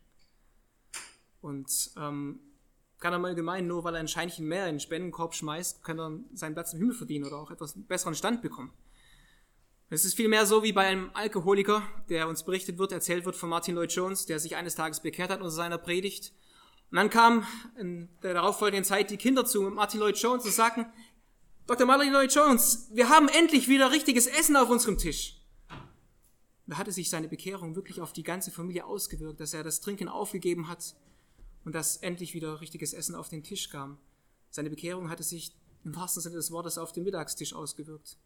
[1.40, 2.40] Und ähm,
[3.04, 6.00] kann er mal gemein, nur weil er ein Scheinchen mehr in den Spendenkorb schmeißt, kann
[6.00, 8.72] er seinen Platz im Himmel verdienen oder auch etwas besseren Stand bekommen.
[9.90, 13.50] Es ist vielmehr so wie bei einem Alkoholiker, der uns berichtet wird, erzählt wird von
[13.50, 16.32] Martin Lloyd Jones, der sich eines Tages bekehrt hat unter seiner Predigt.
[16.90, 17.46] Und dann kam
[17.78, 20.86] in der darauffolgenden Zeit die Kinder zu Martin Lloyd Jones und sagten,
[21.66, 21.86] Dr.
[21.86, 25.42] Martin Lloyd Jones, wir haben endlich wieder richtiges Essen auf unserem Tisch.
[26.66, 30.08] Da hatte sich seine Bekehrung wirklich auf die ganze Familie ausgewirkt, dass er das Trinken
[30.08, 30.94] aufgegeben hat
[31.64, 33.98] und dass endlich wieder richtiges Essen auf den Tisch kam.
[34.50, 35.52] Seine Bekehrung hatte sich
[35.84, 38.16] im wahrsten Sinne des Wortes auf den Mittagstisch ausgewirkt.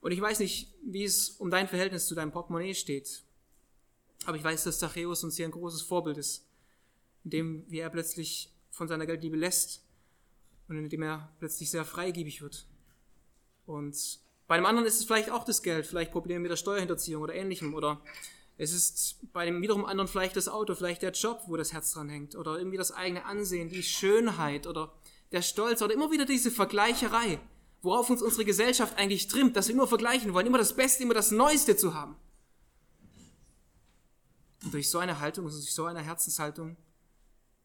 [0.00, 3.24] Und ich weiß nicht, wie es um dein Verhältnis zu deinem Portemonnaie steht.
[4.24, 6.46] Aber ich weiß, dass Zachäus uns hier ein großes Vorbild ist,
[7.24, 9.82] in dem, wie er plötzlich von seiner Geldliebe lässt
[10.68, 12.66] und in dem er plötzlich sehr freigebig wird.
[13.66, 17.22] Und bei dem anderen ist es vielleicht auch das Geld, vielleicht Probleme mit der Steuerhinterziehung
[17.22, 18.00] oder ähnlichem oder
[18.58, 21.92] es ist bei dem wiederum anderen vielleicht das Auto, vielleicht der Job, wo das Herz
[21.92, 24.92] dran hängt oder irgendwie das eigene Ansehen, die Schönheit oder
[25.30, 27.38] der Stolz oder immer wieder diese Vergleicherei,
[27.82, 31.14] worauf uns unsere Gesellschaft eigentlich trimmt, dass wir immer vergleichen wollen, immer das Beste, immer
[31.14, 32.16] das Neueste zu haben.
[34.64, 36.76] Und durch so eine Haltung, also durch so eine Herzenshaltung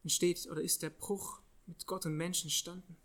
[0.04, 2.96] entsteht oder ist der Bruch mit Gott und Menschen standen.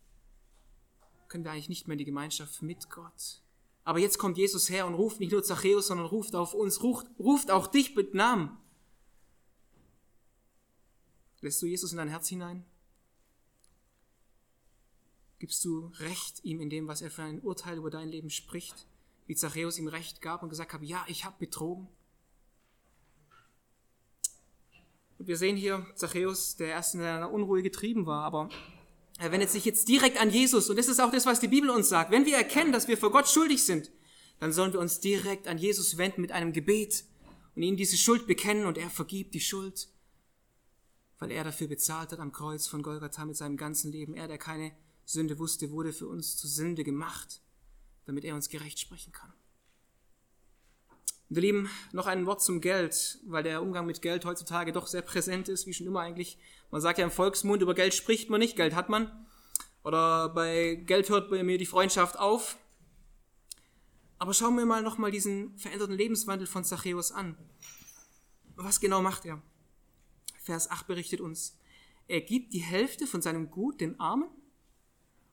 [1.28, 3.42] Können wir eigentlich nicht mehr in die Gemeinschaft mit Gott.
[3.90, 7.08] Aber jetzt kommt Jesus her und ruft nicht nur Zachäus, sondern ruft auf uns, ruft,
[7.18, 8.56] ruft auch dich mit Namen.
[11.42, 12.64] Lässt du Jesus in dein Herz hinein?
[15.40, 18.86] Gibst du Recht ihm in dem, was er für ein Urteil über dein Leben spricht?
[19.26, 21.88] Wie Zachäus ihm Recht gab und gesagt hat, ja, ich habe betrogen.
[25.18, 28.50] Und wir sehen hier Zachäus, der erst in einer Unruhe getrieben war, aber
[29.20, 30.70] er wendet sich jetzt direkt an Jesus.
[30.70, 32.10] Und das ist auch das, was die Bibel uns sagt.
[32.10, 33.92] Wenn wir erkennen, dass wir vor Gott schuldig sind,
[34.40, 37.04] dann sollen wir uns direkt an Jesus wenden mit einem Gebet
[37.54, 39.90] und ihm diese Schuld bekennen und er vergibt die Schuld,
[41.20, 44.14] weil er dafür bezahlt hat am Kreuz von Golgatha mit seinem ganzen Leben.
[44.14, 44.72] Er, der keine
[45.04, 47.42] Sünde wusste, wurde für uns zur Sünde gemacht,
[48.06, 49.34] damit er uns gerecht sprechen kann.
[51.30, 55.04] Wir lieben noch ein Wort zum Geld, weil der Umgang mit Geld heutzutage doch sehr
[55.04, 56.40] präsent ist, wie schon immer eigentlich.
[56.72, 59.12] Man sagt ja im Volksmund, über Geld spricht man nicht, Geld hat man.
[59.84, 62.58] Oder bei Geld hört bei mir die Freundschaft auf.
[64.18, 67.38] Aber schauen wir mal nochmal diesen veränderten Lebenswandel von Zachäus an.
[68.56, 69.42] Was genau macht er?
[70.42, 71.58] Vers 8 berichtet uns,
[72.08, 74.30] er gibt die Hälfte von seinem Gut den Armen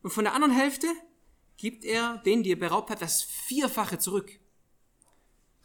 [0.02, 0.88] und von der anderen Hälfte
[1.56, 4.38] gibt er denen, die er beraubt hat, das Vierfache zurück.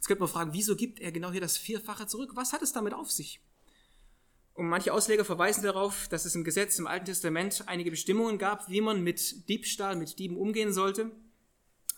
[0.02, 2.32] Jetzt könnte man fragen, wieso gibt er genau hier das Vierfache zurück?
[2.34, 3.40] Was hat es damit auf sich?
[4.56, 8.68] Und manche Ausleger verweisen darauf, dass es im Gesetz im Alten Testament einige Bestimmungen gab,
[8.68, 11.12] wie man mit Diebstahl, mit Dieben umgehen sollte.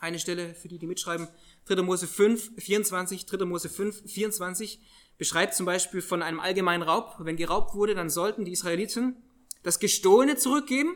[0.01, 1.29] Eine Stelle für die, die mitschreiben,
[1.63, 1.81] 3.
[1.81, 3.45] Mose 5, 24, 3.
[3.45, 4.81] Mose 5, 24
[5.17, 7.15] beschreibt zum Beispiel von einem allgemeinen Raub.
[7.19, 9.15] Wenn geraubt wurde, dann sollten die Israeliten
[9.61, 10.93] das Gestohlene zurückgeben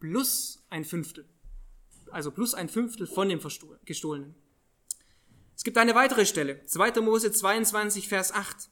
[0.00, 1.26] plus ein Fünftel.
[2.10, 3.40] Also plus ein Fünftel von dem
[3.86, 4.34] Gestohlenen.
[5.56, 7.00] Es gibt eine weitere Stelle, 2.
[7.00, 8.68] Mose 22, Vers 8.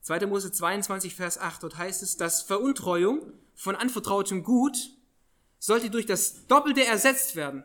[0.00, 0.26] 2.
[0.26, 4.90] Mose 22, Vers 8, dort heißt es, dass Veruntreuung von anvertrautem Gut
[5.60, 7.64] sollte durch das Doppelte ersetzt werden.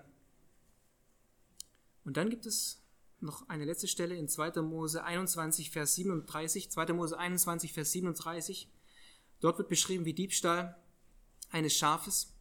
[2.05, 2.81] Und dann gibt es
[3.19, 4.61] noch eine letzte Stelle in 2.
[4.61, 6.69] Mose 21, Vers 37.
[6.69, 6.93] 2.
[6.93, 8.69] Mose 21, Vers 37.
[9.41, 10.77] Dort wird beschrieben, wie Diebstahl
[11.49, 12.31] eines Schafes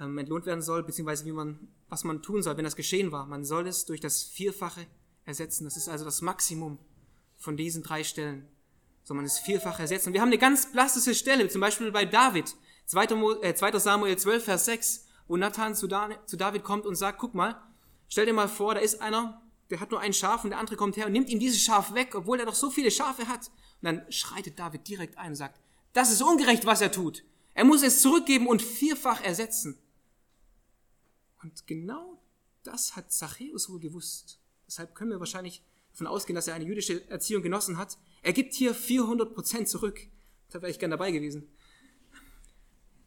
[0.00, 3.26] ähm, entlohnt werden soll, beziehungsweise wie man, was man tun soll, wenn das geschehen war.
[3.26, 4.86] Man soll es durch das Vierfache
[5.24, 5.64] ersetzen.
[5.64, 6.78] Das ist also das Maximum
[7.36, 8.48] von diesen drei Stellen.
[9.04, 10.08] Soll man es vierfach ersetzen.
[10.08, 12.54] Und wir haben eine ganz plastische Stelle, zum Beispiel bei David,
[12.86, 13.04] 2.
[13.42, 17.60] Äh, Samuel 12, Vers 6, wo Nathan zu David kommt und sagt, guck mal,
[18.08, 20.76] stell dir mal vor, da ist einer, der hat nur ein Schaf und der andere
[20.76, 23.48] kommt her und nimmt ihm dieses Schaf weg, obwohl er doch so viele Schafe hat.
[23.80, 25.60] Und dann schreitet David direkt ein und sagt,
[25.92, 27.24] das ist ungerecht, was er tut.
[27.54, 29.78] Er muss es zurückgeben und vierfach ersetzen.
[31.44, 32.22] Und genau
[32.62, 34.40] das hat Zachäus wohl gewusst.
[34.66, 37.98] Deshalb können wir wahrscheinlich davon ausgehen, dass er eine jüdische Erziehung genossen hat.
[38.22, 40.00] Er gibt hier 400 Prozent zurück.
[40.50, 41.46] Da wäre ich gern dabei gewesen.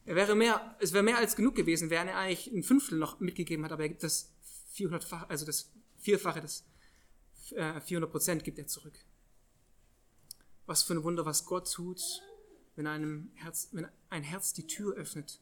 [0.05, 3.19] Er wäre mehr, es wäre mehr als genug gewesen, wenn er eigentlich ein Fünftel noch
[3.19, 4.31] mitgegeben hat, aber er gibt das
[4.75, 6.63] 400-fach, also das Vierfache, das
[7.49, 8.93] 400 äh, Prozent gibt er zurück.
[10.67, 12.01] Was für ein Wunder, was Gott tut,
[12.75, 15.41] wenn einem Herz, wenn ein Herz die Tür öffnet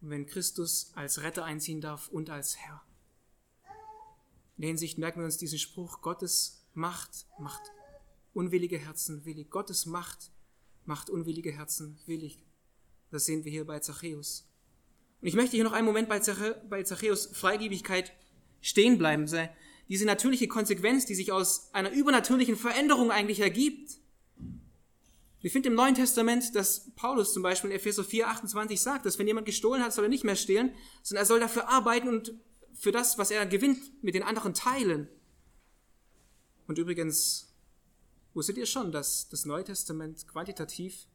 [0.00, 2.82] wenn Christus als Retter einziehen darf und als Herr.
[4.56, 7.62] In der Hinsicht merken wir uns diesen Spruch, Gottes Macht macht
[8.34, 9.50] unwillige Herzen willig.
[9.50, 10.30] Gottes Macht
[10.84, 12.44] macht unwillige Herzen willig.
[13.10, 14.48] Das sehen wir hier bei Zachäus.
[15.20, 18.12] Und ich möchte hier noch einen Moment bei, Zachäus Freigebigkeit
[18.60, 19.26] stehen bleiben.
[19.88, 23.98] Diese natürliche Konsequenz, die sich aus einer übernatürlichen Veränderung eigentlich ergibt.
[25.48, 29.18] Wir finden im Neuen Testament, dass Paulus zum Beispiel in Epheser 4, 28 sagt, dass
[29.18, 32.34] wenn jemand gestohlen hat, soll er nicht mehr stehlen, sondern er soll dafür arbeiten und
[32.74, 35.08] für das, was er gewinnt, mit den anderen teilen.
[36.66, 37.56] Und übrigens,
[38.34, 41.06] wusstet ihr schon, dass das Neue Testament quantitativ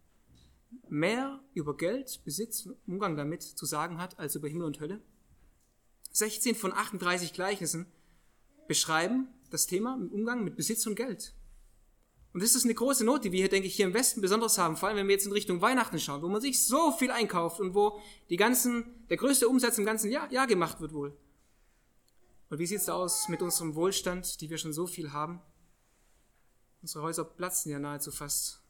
[0.90, 5.00] mehr über Geld, Besitz und Umgang damit zu sagen hat, als über Himmel und Hölle?
[6.12, 7.86] 16 von 38 Gleichnissen
[8.68, 11.36] beschreiben das Thema Umgang mit Besitz und Geld.
[12.34, 14.58] Und das ist eine große Not, die wir hier, denke ich, hier im Westen besonders
[14.58, 17.12] haben, vor allem wenn wir jetzt in Richtung Weihnachten schauen, wo man sich so viel
[17.12, 21.16] einkauft und wo die ganzen, der größte Umsatz im ganzen Jahr, Jahr gemacht wird wohl.
[22.50, 25.42] Und wie sieht es aus mit unserem Wohlstand, die wir schon so viel haben?
[26.82, 28.62] Unsere Häuser platzen ja nahezu fast.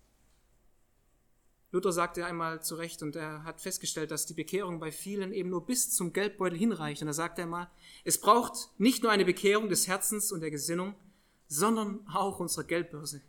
[1.71, 5.49] Luther sagte einmal zu Recht und er hat festgestellt, dass die Bekehrung bei vielen eben
[5.49, 7.01] nur bis zum Geldbeutel hinreicht.
[7.01, 7.71] Und er sagte einmal,
[8.03, 10.95] es braucht nicht nur eine Bekehrung des Herzens und der Gesinnung,
[11.47, 13.21] sondern auch unsere Geldbörse.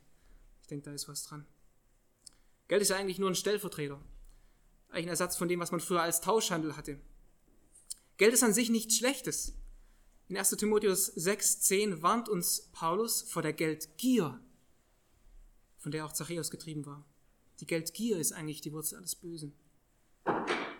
[0.64, 1.44] Ich denke, da ist was dran.
[2.68, 4.00] Geld ist ja eigentlich nur ein Stellvertreter.
[4.88, 6.98] Eigentlich ein Ersatz von dem, was man früher als Tauschhandel hatte.
[8.16, 9.52] Geld ist an sich nichts Schlechtes.
[10.26, 10.48] In 1.
[10.52, 14.40] Timotheus 6, 10 warnt uns Paulus vor der Geldgier,
[15.76, 17.04] von der auch Zachäus getrieben war.
[17.60, 19.52] Die Geldgier ist eigentlich die Wurzel alles Bösen.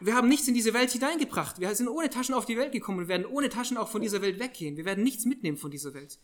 [0.01, 1.61] Wir haben nichts in diese Welt hineingebracht.
[1.61, 4.23] Wir sind ohne Taschen auf die Welt gekommen und werden ohne Taschen auch von dieser
[4.23, 4.79] Welt weggehen.
[4.79, 6.19] Wir werden nichts mitnehmen von dieser Welt.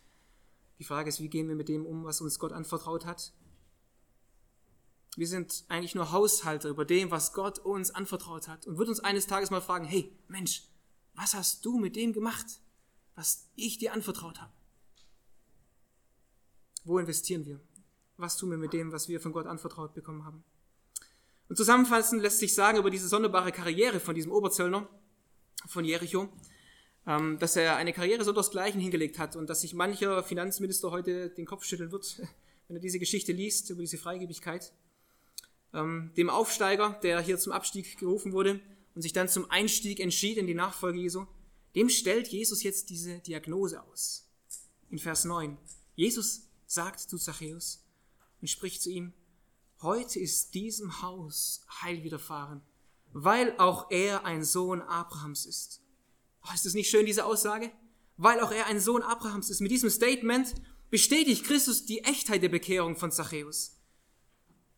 [0.79, 3.35] Die Frage ist, wie gehen wir mit dem um, was uns Gott anvertraut hat?
[5.17, 9.01] Wir sind eigentlich nur Haushalter über dem, was Gott uns anvertraut hat und wird uns
[9.01, 10.65] eines Tages mal fragen, hey Mensch,
[11.15, 12.47] was hast du mit dem gemacht,
[13.17, 14.53] was ich dir anvertraut habe?
[16.85, 17.61] Wo investieren wir?
[18.21, 20.45] was tun wir mit dem, was wir von Gott anvertraut bekommen haben.
[21.49, 24.89] Und zusammenfassend lässt sich sagen über diese sonderbare Karriere von diesem Oberzöllner
[25.67, 26.29] von Jericho,
[27.07, 31.31] ähm, dass er eine Karriere so desgleichen hingelegt hat und dass sich mancher Finanzminister heute
[31.31, 32.19] den Kopf schütteln wird,
[32.69, 34.73] wenn er diese Geschichte liest, über diese Freigebigkeit.
[35.73, 38.61] Ähm, dem Aufsteiger, der hier zum Abstieg gerufen wurde
[38.95, 41.27] und sich dann zum Einstieg entschied in die Nachfolge Jesu,
[41.75, 44.29] dem stellt Jesus jetzt diese Diagnose aus.
[44.91, 45.57] In Vers 9.
[45.95, 47.85] Jesus sagt zu Zachäus,
[48.41, 49.13] und spricht zu ihm,
[49.83, 52.63] heute ist diesem Haus Heil widerfahren,
[53.13, 55.83] weil auch er ein Sohn Abrahams ist.
[56.43, 57.71] Oh, ist das nicht schön, diese Aussage?
[58.17, 59.61] Weil auch er ein Sohn Abrahams ist.
[59.61, 60.55] Mit diesem Statement
[60.91, 63.80] bestätigt Christus die Echtheit der Bekehrung von Zachäus.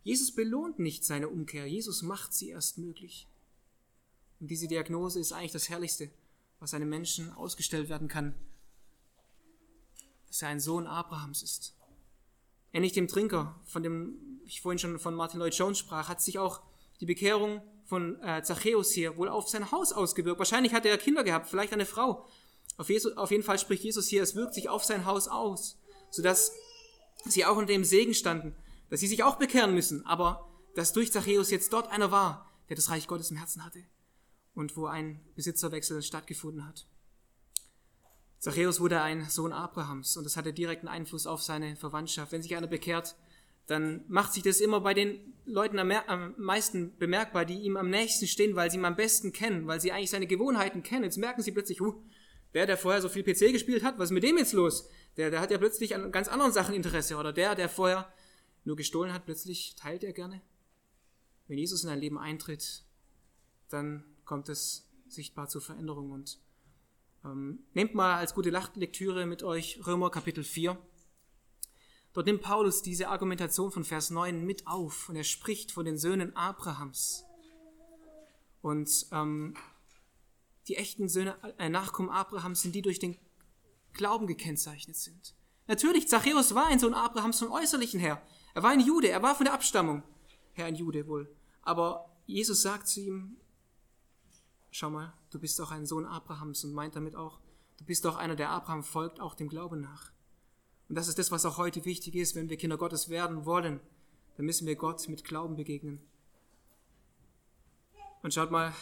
[0.03, 3.29] Jesus belohnt nicht seine Umkehr, Jesus macht sie erst möglich.
[4.41, 6.11] Und diese Diagnose ist eigentlich das Herrlichste,
[6.59, 8.35] was einem Menschen ausgestellt werden kann,
[10.27, 11.77] dass er ein Sohn Abrahams ist.
[12.73, 16.39] Ähnlich dem Trinker, von dem ich vorhin schon von Martin Lloyd Jones sprach, hat sich
[16.39, 16.63] auch
[17.01, 20.39] die Bekehrung von äh, Zachäus hier wohl auf sein Haus ausgewirkt.
[20.39, 22.27] Wahrscheinlich hat er Kinder gehabt, vielleicht eine Frau.
[22.77, 25.79] Auf, Jesus, auf jeden Fall spricht Jesus hier, es wirkt sich auf sein Haus aus,
[26.11, 26.53] sodass
[27.27, 28.57] sie auch unter dem Segen standen,
[28.93, 32.77] dass sie sich auch bekehren müssen, aber dass durch Zachäus jetzt dort einer war, der
[32.77, 33.83] das Reich Gottes im Herzen hatte
[34.55, 36.87] und wo ein Besitzerwechsel stattgefunden hat.
[38.39, 42.33] Zachäus wurde ein Sohn Abrahams und das hatte direkten Einfluss auf seine Verwandtschaft.
[42.33, 43.17] Wenn sich einer bekehrt,
[43.67, 48.27] dann macht sich das immer bei den Leuten am meisten bemerkbar, die ihm am nächsten
[48.27, 51.05] stehen, weil sie ihn am besten kennen, weil sie eigentlich seine Gewohnheiten kennen.
[51.05, 51.95] Jetzt merken sie plötzlich, huh,
[52.53, 54.87] der, der vorher so viel PC gespielt hat, was ist mit dem jetzt los?
[55.17, 57.17] Der, der hat ja plötzlich an ganz anderen Sachen Interesse.
[57.17, 58.13] Oder der, der vorher
[58.65, 60.41] nur gestohlen hat, plötzlich teilt er gerne.
[61.49, 62.85] Wenn Jesus in dein Leben eintritt,
[63.69, 66.11] dann kommt es sichtbar zur Veränderung.
[66.11, 66.39] Und
[67.25, 70.79] ähm, nehmt mal als gute Lektüre mit euch Römer Kapitel 4.
[72.13, 75.99] Dort nimmt Paulus diese Argumentation von Vers 9 mit auf und er spricht von den
[75.99, 77.25] Söhnen Abrahams.
[78.61, 79.55] Und ähm,
[80.69, 83.19] die echten Söhne, äh, Nachkommen Abrahams sind die, durch den
[83.95, 85.35] Glauben gekennzeichnet sind.
[85.67, 88.23] Natürlich, Zachäus war ein Sohn Abrahams vom Äußerlichen her.
[88.55, 90.03] Er war ein Jude, er war von der Abstammung
[90.53, 91.35] her ein Jude wohl.
[91.63, 93.37] Aber Jesus sagt zu ihm,
[94.71, 97.41] schau mal, du bist auch ein Sohn Abrahams und meint damit auch,
[97.79, 100.13] du bist auch einer, der Abraham folgt, auch dem Glauben nach.
[100.89, 103.81] Und das ist das, was auch heute wichtig ist, wenn wir Kinder Gottes werden wollen,
[104.37, 106.01] dann müssen wir Gott mit Glauben begegnen.
[108.23, 108.75] Und schaut mal,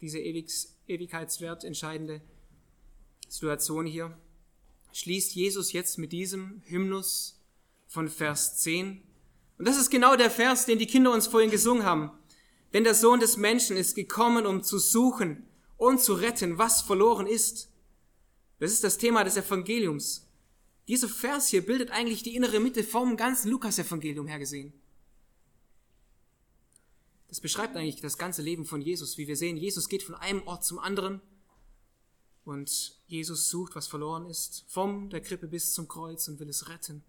[0.00, 2.22] diese Ewigs, Ewigkeitswert entscheidende
[3.28, 4.16] Situation hier,
[4.92, 7.40] schließt Jesus jetzt mit diesem Hymnus
[7.86, 9.02] von Vers 10.
[9.58, 12.10] Und das ist genau der Vers, den die Kinder uns vorhin gesungen haben.
[12.72, 15.46] Denn der Sohn des Menschen ist gekommen, um zu suchen
[15.76, 17.70] und zu retten, was verloren ist.
[18.58, 20.26] Das ist das Thema des Evangeliums.
[20.88, 24.72] Dieser Vers hier bildet eigentlich die innere Mitte vom ganzen Lukas-Evangelium her gesehen.
[27.28, 29.18] Das beschreibt eigentlich das ganze Leben von Jesus.
[29.18, 31.20] Wie wir sehen, Jesus geht von einem Ort zum anderen
[32.44, 36.68] und Jesus sucht, was verloren ist, vom der Krippe bis zum Kreuz und will es
[36.68, 37.02] retten.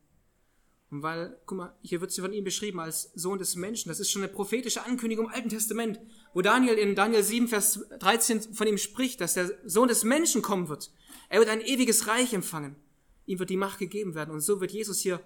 [0.89, 3.89] Weil, guck mal, hier wird sie von ihm beschrieben als Sohn des Menschen.
[3.89, 5.99] Das ist schon eine prophetische Ankündigung im Alten Testament,
[6.33, 10.41] wo Daniel in Daniel 7, Vers 13 von ihm spricht, dass der Sohn des Menschen
[10.41, 10.91] kommen wird.
[11.27, 12.77] Er wird ein ewiges Reich empfangen.
[13.25, 14.33] Ihm wird die Macht gegeben werden.
[14.33, 15.21] Und so wird Jesus hier,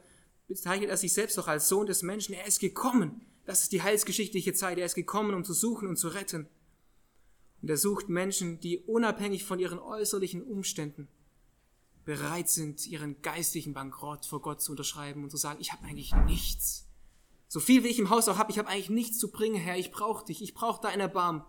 [0.47, 2.33] bezeichnet er sich selbst doch als Sohn des Menschen.
[2.33, 3.21] Er ist gekommen.
[3.45, 4.79] Das ist die heilsgeschichtliche Zeit.
[4.79, 6.47] Er ist gekommen, um zu suchen und zu retten.
[7.61, 11.07] Und er sucht Menschen, die unabhängig von ihren äußerlichen Umständen
[12.11, 16.13] bereit sind, ihren geistlichen Bankrott vor Gott zu unterschreiben und zu sagen, ich habe eigentlich
[16.25, 16.89] nichts.
[17.47, 19.77] So viel wie ich im Haus auch habe, ich habe eigentlich nichts zu bringen, Herr.
[19.77, 20.41] Ich brauche dich.
[20.41, 21.43] Ich brauche dein Erbarmen.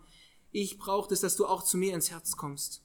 [0.53, 2.85] Ich brauche es, dass du auch zu mir ins Herz kommst.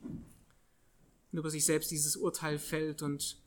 [0.00, 3.02] Und über sich selbst dieses Urteil fällt.
[3.02, 3.38] Und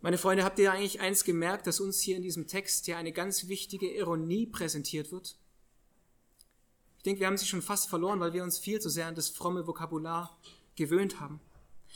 [0.00, 3.10] meine Freunde, habt ihr eigentlich eins gemerkt, dass uns hier in diesem Text ja eine
[3.10, 5.36] ganz wichtige Ironie präsentiert wird?
[6.98, 9.16] Ich denke, wir haben sie schon fast verloren, weil wir uns viel zu sehr an
[9.16, 10.38] das fromme Vokabular
[10.76, 11.40] gewöhnt haben.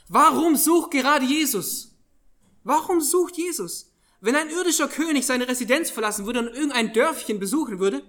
[0.08, 1.96] Warum sucht gerade Jesus?
[2.62, 3.92] Warum sucht Jesus?
[4.20, 8.02] Wenn ein irdischer König seine Residenz verlassen würde und irgendein Dörfchen besuchen würde,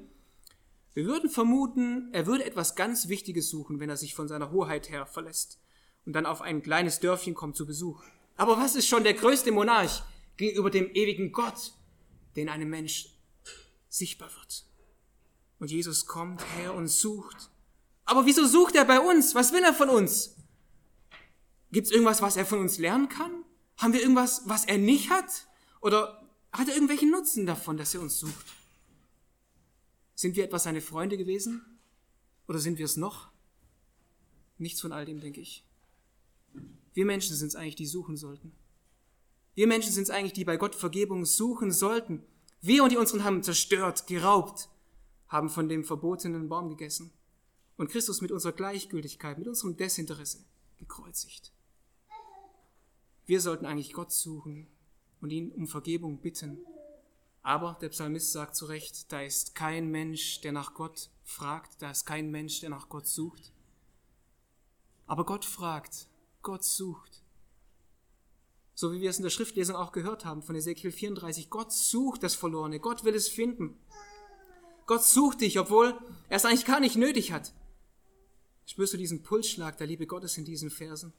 [0.93, 4.89] wir würden vermuten, er würde etwas ganz Wichtiges suchen, wenn er sich von seiner Hoheit
[4.89, 5.59] her verlässt
[6.05, 8.01] und dann auf ein kleines Dörfchen kommt zu Besuch.
[8.35, 10.03] Aber was ist schon der größte Monarch
[10.37, 11.73] gegenüber dem ewigen Gott,
[12.35, 13.09] den einem Mensch
[13.89, 14.65] sichtbar wird?
[15.59, 17.49] Und Jesus kommt her und sucht.
[18.05, 19.35] Aber wieso sucht er bei uns?
[19.35, 20.36] Was will er von uns?
[21.71, 23.43] Gibt es irgendwas, was er von uns lernen kann?
[23.77, 25.47] Haben wir irgendwas, was er nicht hat?
[25.81, 28.45] Oder hat er irgendwelchen Nutzen davon, dass er uns sucht?
[30.15, 31.61] Sind wir etwas seine Freunde gewesen?
[32.47, 33.29] Oder sind wir es noch?
[34.57, 35.63] Nichts von all dem, denke ich.
[36.93, 38.53] Wir Menschen sind es eigentlich, die suchen sollten.
[39.53, 42.23] Wir Menschen sind es eigentlich, die bei Gott Vergebung suchen sollten.
[42.61, 44.69] Wir und die unseren haben zerstört, geraubt,
[45.27, 47.11] haben von dem verbotenen Baum gegessen
[47.75, 50.43] und Christus mit unserer Gleichgültigkeit, mit unserem Desinteresse
[50.77, 51.51] gekreuzigt.
[53.27, 54.67] Wir sollten eigentlich Gott suchen
[55.19, 56.59] und ihn um Vergebung bitten.
[57.43, 61.91] Aber der Psalmist sagt zu Recht, da ist kein Mensch, der nach Gott fragt, da
[61.91, 63.51] ist kein Mensch, der nach Gott sucht.
[65.07, 66.07] Aber Gott fragt,
[66.41, 67.21] Gott sucht.
[68.73, 71.49] So wie wir es in der Schriftlesung auch gehört haben von Ezekiel 34.
[71.49, 73.77] Gott sucht das Verlorene, Gott will es finden.
[74.85, 75.99] Gott sucht dich, obwohl
[76.29, 77.53] er es eigentlich gar nicht nötig hat.
[78.65, 81.11] Spürst du diesen Pulsschlag der Liebe Gottes in diesen Versen?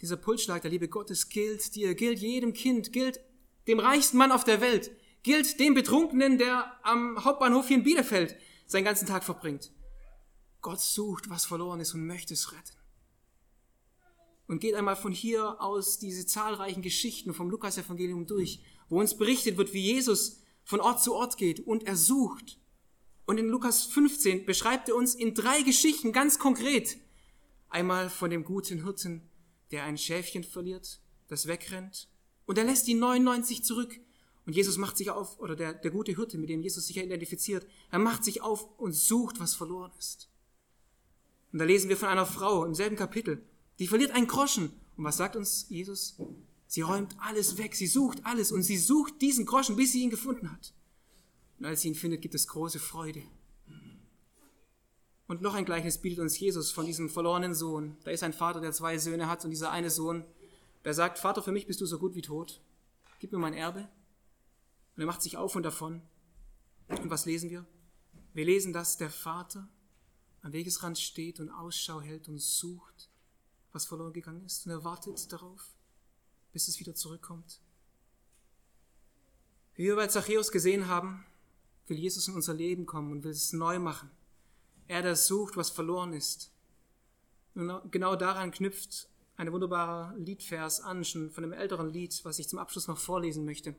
[0.00, 3.20] Dieser Pulsschlag der Liebe Gottes gilt dir, gilt jedem Kind, gilt
[3.66, 4.90] dem reichsten Mann auf der Welt,
[5.22, 8.36] gilt dem Betrunkenen, der am Hauptbahnhof hier in Bielefeld
[8.66, 9.72] seinen ganzen Tag verbringt.
[10.60, 12.76] Gott sucht, was verloren ist und möchte es retten.
[14.46, 19.56] Und geht einmal von hier aus diese zahlreichen Geschichten vom Lukas-Evangelium durch, wo uns berichtet
[19.56, 22.58] wird, wie Jesus von Ort zu Ort geht und er sucht.
[23.26, 26.98] Und in Lukas 15 beschreibt er uns in drei Geschichten ganz konkret.
[27.70, 29.22] Einmal von dem guten Hirten,
[29.70, 32.08] der ein Schäfchen verliert, das wegrennt,
[32.46, 33.98] und er lässt die 99 zurück.
[34.46, 37.02] Und Jesus macht sich auf, oder der, der gute Hirte, mit dem Jesus sich ja
[37.02, 40.28] identifiziert, er macht sich auf und sucht, was verloren ist.
[41.52, 43.42] Und da lesen wir von einer Frau im selben Kapitel,
[43.78, 44.72] die verliert einen Groschen.
[44.96, 46.16] Und was sagt uns Jesus?
[46.66, 50.10] Sie räumt alles weg, sie sucht alles und sie sucht diesen Groschen, bis sie ihn
[50.10, 50.74] gefunden hat.
[51.58, 53.22] Und als sie ihn findet, gibt es große Freude.
[55.26, 57.96] Und noch ein Gleichnis bietet uns Jesus von diesem verlorenen Sohn.
[58.04, 60.24] Da ist ein Vater, der zwei Söhne hat und dieser eine Sohn,
[60.84, 62.60] der sagt, Vater, für mich bist du so gut wie tot.
[63.20, 63.88] Gib mir mein Erbe.
[64.96, 66.02] Und er macht sich auf und davon.
[66.88, 67.64] Und was lesen wir?
[68.34, 69.68] Wir lesen, dass der Vater
[70.42, 73.08] am Wegesrand steht und Ausschau hält und sucht,
[73.72, 74.66] was verloren gegangen ist.
[74.66, 75.74] Und er wartet darauf,
[76.52, 77.60] bis es wieder zurückkommt.
[79.74, 81.24] Wie wir bei Zachäus gesehen haben,
[81.86, 84.10] will Jesus in unser Leben kommen und will es neu machen.
[84.88, 86.50] Er, der sucht, was verloren ist.
[87.54, 92.48] Und genau daran knüpft ein wunderbarer Liedvers an, schon von einem älteren Lied, was ich
[92.48, 93.74] zum Abschluss noch vorlesen möchte.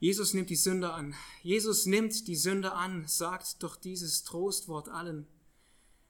[0.00, 1.14] Jesus nimmt die Sünder an.
[1.42, 5.26] Jesus nimmt die Sünder an, sagt doch dieses Trostwort allen.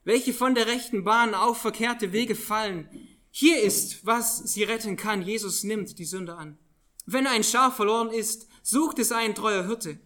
[0.05, 2.89] Welche von der rechten Bahn auf verkehrte Wege fallen.
[3.31, 5.23] Hier ist, was sie retten kann.
[5.23, 6.59] Jesus nimmt die Sünder an.
[7.07, 9.99] Wenn ein Schaf verloren ist, sucht es ein treuer Hirte.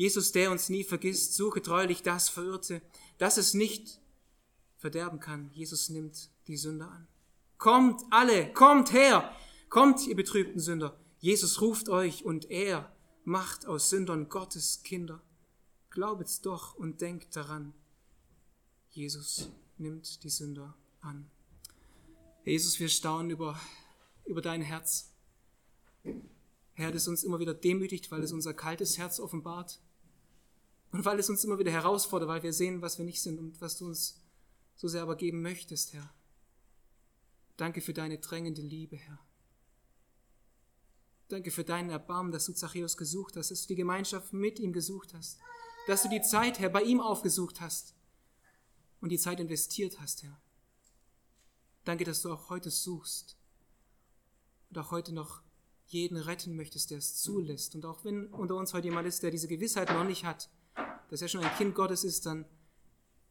[0.00, 2.80] Jesus, der uns nie vergisst, suche treulich das Verirrte,
[3.18, 4.00] dass es nicht
[4.78, 5.50] verderben kann.
[5.52, 7.06] Jesus nimmt die Sünder an.
[7.58, 9.30] Kommt alle, kommt her,
[9.68, 10.98] kommt ihr betrübten Sünder.
[11.18, 12.90] Jesus ruft euch und er
[13.24, 15.20] macht aus Sündern Gottes Kinder.
[15.90, 17.74] Glaubet's doch und denkt daran.
[18.88, 21.30] Jesus nimmt die Sünder an.
[22.46, 23.60] Jesus, wir staunen über,
[24.24, 25.12] über dein Herz.
[26.72, 29.78] Herr, das uns immer wieder demütigt, weil es unser kaltes Herz offenbart.
[30.92, 33.60] Und weil es uns immer wieder herausfordert, weil wir sehen, was wir nicht sind und
[33.60, 34.20] was du uns
[34.74, 36.12] so sehr aber geben möchtest, Herr.
[37.56, 39.18] Danke für deine drängende Liebe, Herr.
[41.28, 44.72] Danke für deinen Erbarmen, dass du Zachäus gesucht hast, dass du die Gemeinschaft mit ihm
[44.72, 45.38] gesucht hast,
[45.86, 47.94] dass du die Zeit, Herr, bei ihm aufgesucht hast
[49.00, 50.40] und die Zeit investiert hast, Herr.
[51.84, 53.36] Danke, dass du auch heute suchst
[54.70, 55.42] und auch heute noch
[55.86, 57.74] jeden retten möchtest, der es zulässt.
[57.74, 60.48] Und auch wenn unter uns heute jemand ist, der diese Gewissheit noch nicht hat,
[61.10, 62.46] dass er schon ein Kind Gottes ist, dann,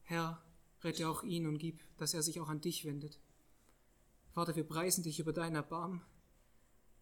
[0.03, 0.43] Herr,
[0.83, 3.19] rette auch ihn und gib, dass er sich auch an dich wendet.
[4.31, 6.01] Vater, wir preisen dich über dein Erbarmen,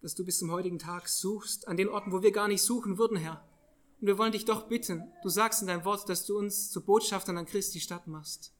[0.01, 2.97] dass du bis zum heutigen Tag suchst, an den Orten, wo wir gar nicht suchen
[2.97, 3.43] würden, Herr.
[3.99, 6.85] Und wir wollen dich doch bitten, du sagst in deinem Wort, dass du uns zu
[6.85, 8.53] Botschaftern an Christi Stadt machst.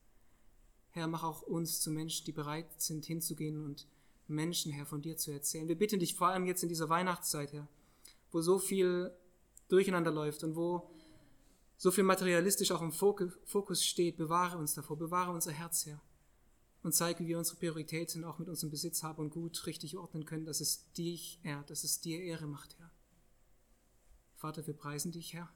[0.89, 3.87] Herr, mach auch uns zu Menschen, die bereit sind, hinzugehen und
[4.27, 5.67] Menschen, Herr, von dir zu erzählen.
[5.67, 7.67] Wir bitten dich vor allem jetzt in dieser Weihnachtszeit, Herr,
[8.31, 9.15] wo so viel
[9.67, 10.89] durcheinander läuft und wo
[11.77, 16.01] so viel materialistisch auch im Fokus steht, bewahre uns davor, bewahre unser Herz, Herr.
[16.83, 20.25] Und zeige, wie wir unsere Prioritäten auch mit unserem Besitz haben und gut richtig ordnen
[20.25, 22.91] können, dass es dich ehrt, dass es dir Ehre macht, Herr.
[24.35, 25.49] Vater, wir preisen dich, Herr,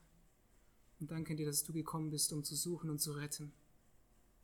[1.00, 3.52] und danken dir, dass du gekommen bist, um zu suchen und zu retten,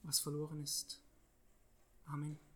[0.03, 1.01] was verloren ist.
[2.05, 2.48] Amen.